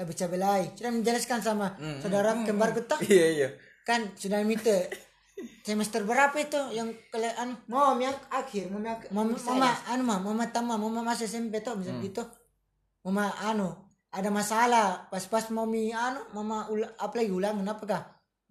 [0.00, 0.62] Tak percaya belai.
[0.72, 3.48] Sudah menjelaskan sama saudara kembarku tuh Iya iya.
[3.84, 4.72] kan sudah minta.
[5.60, 10.44] Semester berapa itu yang kalian mau yang akhir mau yang mama, mama anu mah mama
[10.48, 12.24] tama mama masih SMP tuh misal gitu.
[13.04, 13.76] Mama anu
[14.08, 15.04] ada masalah.
[15.12, 18.02] Pas-pas mami anu mama ul apalagi ulangan apa kah?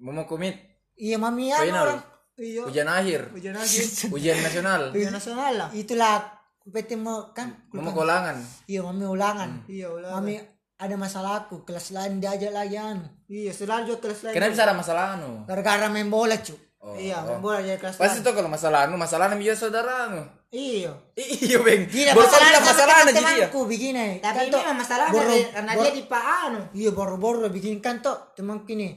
[0.06, 0.54] Mau komit?
[0.93, 1.82] Iya mami anu Final.
[1.82, 2.02] orang
[2.38, 2.62] iya.
[2.70, 3.22] Ujian akhir.
[3.34, 3.86] ujian akhir.
[4.22, 4.82] Ujian nasional.
[4.93, 5.70] ujian nasional lah.
[5.74, 6.30] Itulah
[6.70, 8.38] PT mau kan Mau kolangan.
[8.70, 9.66] iya mami ulangan.
[9.66, 10.38] Iya ulah mami
[10.80, 14.63] ada masalah aku kelas lain diajak lagi anu iya selalu juga kelas lain Kenapa bisa
[14.63, 15.43] ada masalah anu?
[15.43, 17.27] gara-gara main bola cu Oh, iya oh.
[17.30, 20.23] main bola jadi kelas Pasti lain tuh kalau masalah anu, masalah anu dia saudara anu.
[20.49, 21.84] iya Iya, Beng.
[21.86, 23.27] tidak masalah bilang masalah anu jadi dia.
[23.43, 26.89] temanku begini tapi kan memang masalah boro- dari- karena boro- dia di Pak Anu iya
[26.89, 28.95] baru-baru bikin kan tuh teman kini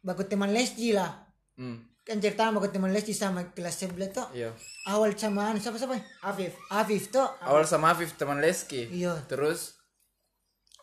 [0.00, 1.22] baku teman lesji lah
[1.54, 1.78] Hmm.
[2.02, 4.50] kan cerita baku teman lesji sama kelas sebelah tuh Iya.
[4.84, 8.90] awal sama anu siapa siapa Afif Afif tuh Awal sama Afif teman Leski.
[8.92, 9.75] iya Terus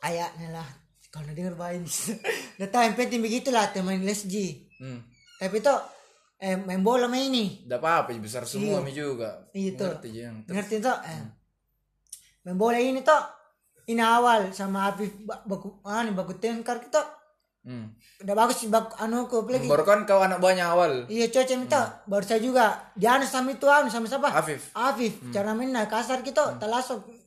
[0.04, 0.68] ayahnya lah
[1.08, 1.88] kalau dengar baik
[2.56, 5.00] udah tahu yang penting begitulah teman lesji hmm.
[5.38, 5.80] tapi tuh
[6.38, 9.48] eh, main bola main ini Udah apa-apa besar semua mi juga.
[9.52, 9.96] Iya, tuh.
[9.96, 10.36] Ngerti yang.
[10.46, 11.24] ngerti tuh eh.
[12.44, 13.24] main bola ini tuh
[13.86, 17.00] ini awal sama Afif ba- baku anu baku tengkar kita
[17.64, 17.96] Hmm.
[18.20, 21.08] udah bagus sih baku anu aku apalagi Baru kan kau anak buahnya awal.
[21.08, 24.76] iya cocok minta baru saya juga dia anu sama itu anu sama siapa Afif.
[24.76, 26.60] Afif cara mainnya kasar kita am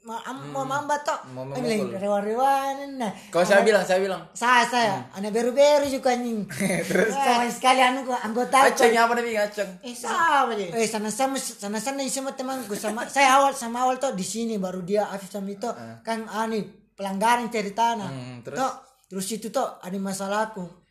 [0.07, 1.99] mau mamba tuh Mau ini memukul.
[1.99, 4.23] rewan-rewan nah Kau saya bilang, saya bilang.
[4.31, 6.47] saya saya anak beru-beru juga anjing
[6.89, 8.63] terus sama sekali anu gua anggota.
[8.65, 9.71] Aceng apa nih aceng?
[9.83, 13.83] eh sama aja Eh sana sama sana sana ini sama temanku sama saya awal sama
[13.83, 15.67] awal tuh di sini baru dia Afif sama itu
[16.01, 16.63] kan ani
[16.95, 18.07] pelanggaran cerita nah.
[18.07, 18.57] Hmm, terus?
[18.57, 18.73] Tuh,
[19.07, 20.86] terus itu tuh ada masalahku.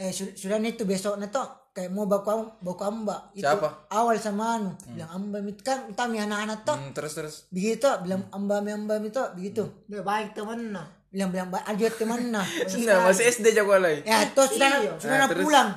[0.00, 3.86] Eh su- sudah itu besoknya tuh kayak mau baku am- baku amba itu Siapa?
[3.90, 7.34] awal sama anu bilang amba itu kan kami anak-anak tuh Hmm, terus terus.
[7.48, 12.26] begitu bilang amba amba itu begitu dia baik temen nah bilang bilang "Ba- aja teman
[12.28, 14.02] nah Nah, masih SD jago lagi.
[14.02, 14.92] ya terus sudah Iya.
[14.96, 15.44] sudah Nah, terus?
[15.44, 15.68] pulang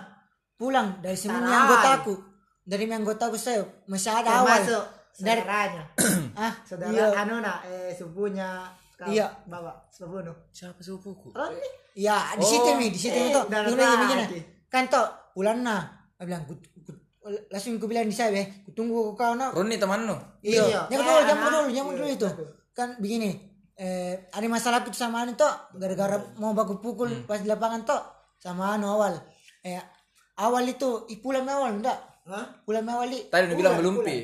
[0.55, 1.61] pulang dari semuanya Tarai.
[1.61, 2.13] anggotaku
[2.63, 4.73] dari anggotaku saya masih ada awal dari
[5.13, 5.83] saudaranya
[6.41, 8.65] ah saudara iya anu nah eh sepupunya
[8.95, 9.29] kau, Iya.
[9.45, 11.27] bapak sepupu nu Siapa sepupuku?
[11.29, 13.45] Roni Ya, di situ Oh, nih, di situ eh, tuh.
[13.47, 14.39] lagi.
[14.65, 15.81] Kan tuh bulan nah.
[16.17, 16.97] Aku bilang, ku, ku-
[17.47, 19.53] langsung ku bilang di saya, "Eh, ku tunggu kau nak.
[19.53, 20.17] Roni teman lu.
[20.41, 20.81] Iya, Iya.
[20.87, 21.37] jangan Eh, dulu, anak.
[21.39, 22.27] dulu, Iya, dulu itu.
[22.71, 23.29] Kan begini,
[23.75, 27.23] eh ada masalah itu sama anu tuh, gara-gara mau baku pukul Hmm.
[27.23, 28.01] pas di lapangan tuh
[28.37, 29.13] sama anu awal.
[29.61, 29.77] Eh
[30.35, 31.97] awal itu, i pulang awal enggak?
[32.25, 32.45] Hah?
[32.63, 33.29] Pulang awal i.
[33.29, 34.17] Tadi udah bilang belum pi.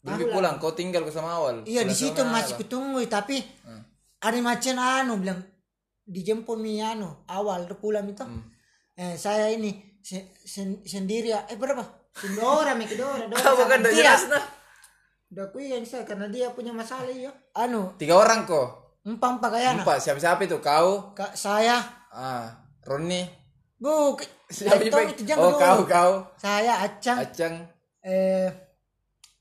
[0.00, 1.60] Belum pi pulang, kau tinggal ke sama awal.
[1.64, 3.84] Iya di situ masih kutunggu tapi Hmm.
[4.18, 5.40] ada macam anu bilang
[6.04, 8.22] dijemput mi anu awal pulang itu.
[8.22, 8.44] Hmm.
[8.94, 11.44] Eh saya ini se- sen- sendiri ya.
[11.46, 11.82] Eh berapa?
[12.32, 14.18] Dora mi Dora bukan Tidak.
[14.30, 14.44] nah.
[15.26, 17.26] udah ku yang saya karena dia punya masalah ya
[17.58, 19.02] Anu Tiga orang kok.
[19.02, 19.82] empat empat kayana.
[19.82, 20.62] Empat, siapa-siapa itu?
[20.62, 22.48] Kau, Kak saya ah,
[22.80, 23.26] Roni,
[23.74, 24.14] bu
[24.46, 25.60] siapa itu, itu jangan Oh, dulu.
[25.60, 27.54] kau, kau, Saya Acang Acang,
[28.00, 28.46] eh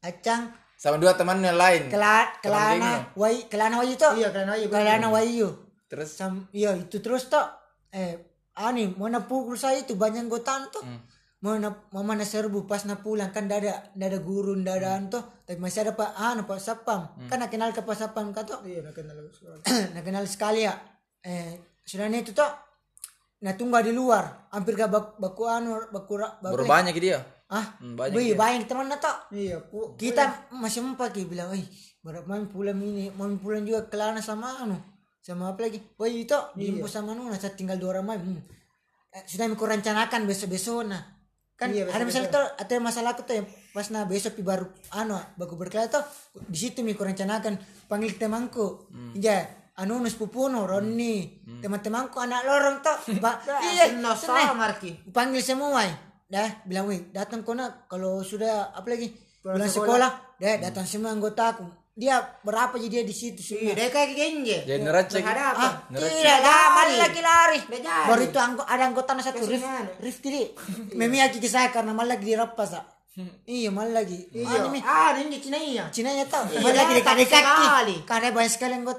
[0.01, 1.87] Acang sama dua temannya lain.
[1.87, 2.93] Kela, Teman Kelana.
[3.15, 4.09] Wai Kelana Wai itu.
[4.19, 5.47] iya karena iya Kelana Wayu.
[5.93, 7.45] Terus, Sam iya itu terus tuh
[7.93, 8.17] eh
[8.57, 10.81] ani mau na pukul saya itu banyak gotan tuh.
[10.81, 11.05] Hmm.
[11.45, 14.73] Mau na mama na serbu pas na pulang kan ndak ada ndak ada guru ada
[14.73, 14.97] Hmm.
[15.05, 15.19] anto.
[15.45, 17.13] Tapi masih ada pak anu pak sapam.
[17.29, 19.13] Kan nak kenal ke pak sapam kata iya nak kenal
[19.93, 20.73] nah kenal sekali ya.
[21.21, 22.49] Eh sudah itu tuh
[23.45, 24.49] nah tunggu di luar.
[24.49, 27.21] Hampir gak bak, baku anu baku baru banyak dia.
[27.53, 28.37] ah Hmm, banyak banyak, ya.
[28.39, 29.61] banyak teman toh Iya,
[29.93, 31.61] kita masih empat ya bilang eh
[32.01, 34.73] berapa main pulang ini main pulang juga kelana sama anu
[35.23, 35.79] sama apa lagi?
[35.95, 38.43] Oh itu jemput sama Nuna saya tinggal dua orang main hmm.
[39.15, 40.99] eh, sudah aku rencanakan besok besok nah.
[41.53, 44.67] Kan Iya, ada masalah tuh ada masalah aku tuh yang pas nah besok pi baru
[44.99, 46.03] anu baku berkelana tuh
[46.49, 47.55] di situ mi ku rencanakan
[47.85, 49.47] panggil temanku ya
[49.79, 51.45] anu nus pupuno Roni.
[51.61, 52.97] Teman-temanku anak lorong tuh
[53.69, 54.49] iya no seneng.
[54.49, 55.07] sama Marki.
[55.13, 55.85] panggil semua
[56.25, 59.13] dah bilang wih datang kona kalau sudah apa lagi?
[59.39, 60.11] Pulang pulang sekolah,
[60.41, 64.57] dah datang semua anggotaku dia berapa aja dia di situ Iya, semua dia kayak genje.
[64.65, 65.21] Jadi neraca gitu.
[65.21, 65.61] Berhadapan.
[65.61, 68.07] ah tidak lari lagi lari jadi.
[68.09, 69.91] baru itu anggo, ada anggota satu Rif mana?
[70.01, 70.43] Rif kiri
[70.91, 72.85] memihaki ke saya karena malah lagi direpas ah.
[73.45, 74.73] iya malah lagi Iya.
[74.81, 75.85] ah, ini Cina iya.
[75.93, 78.89] Cina nya tau Iya, malah lagi dekat kaki karena banyak sekali mi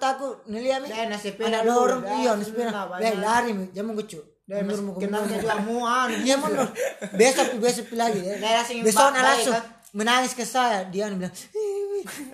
[0.86, 3.14] Dah, nasi pena anak dulu, lorong iya nasi banyak.
[3.18, 6.08] lari mi jamu gucu Dia masih mau kenalnya juga muan.
[6.20, 6.68] Iya mundur.
[7.18, 8.36] Besok besok lagi ya.
[8.84, 9.64] Besok langsung kan?
[9.94, 10.84] Menangis ke saya.
[10.90, 11.30] Dia bilang,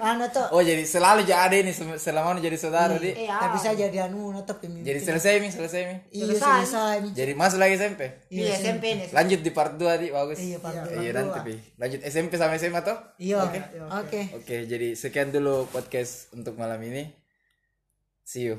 [0.01, 3.13] "Anu tuh." Oh jadi selalu jadi ada ini selama ini jadi saudara di.
[3.13, 3.37] Iya.
[3.37, 4.89] Tapi saya jadi anu atau pemimpin.
[4.89, 5.97] Jadi selesai mi, selesai mi.
[6.11, 6.59] Iya selesai.
[6.65, 6.95] selesai.
[7.05, 7.09] Mi.
[7.13, 8.03] Jadi masuk lagi SMP.
[8.33, 9.05] Iya, SMP ini.
[9.13, 10.41] Lanjut di part 2 di bagus.
[10.41, 10.99] Iya, part dua.
[10.99, 11.55] Iya nanti pi.
[11.77, 12.99] Lanjut SMP sama SMA toh?
[13.21, 13.45] Iya.
[13.45, 13.61] Oke.
[13.93, 14.21] Oke.
[14.41, 17.13] Oke, jadi sekian dulu podcast untuk malam ini.
[18.25, 18.57] See you.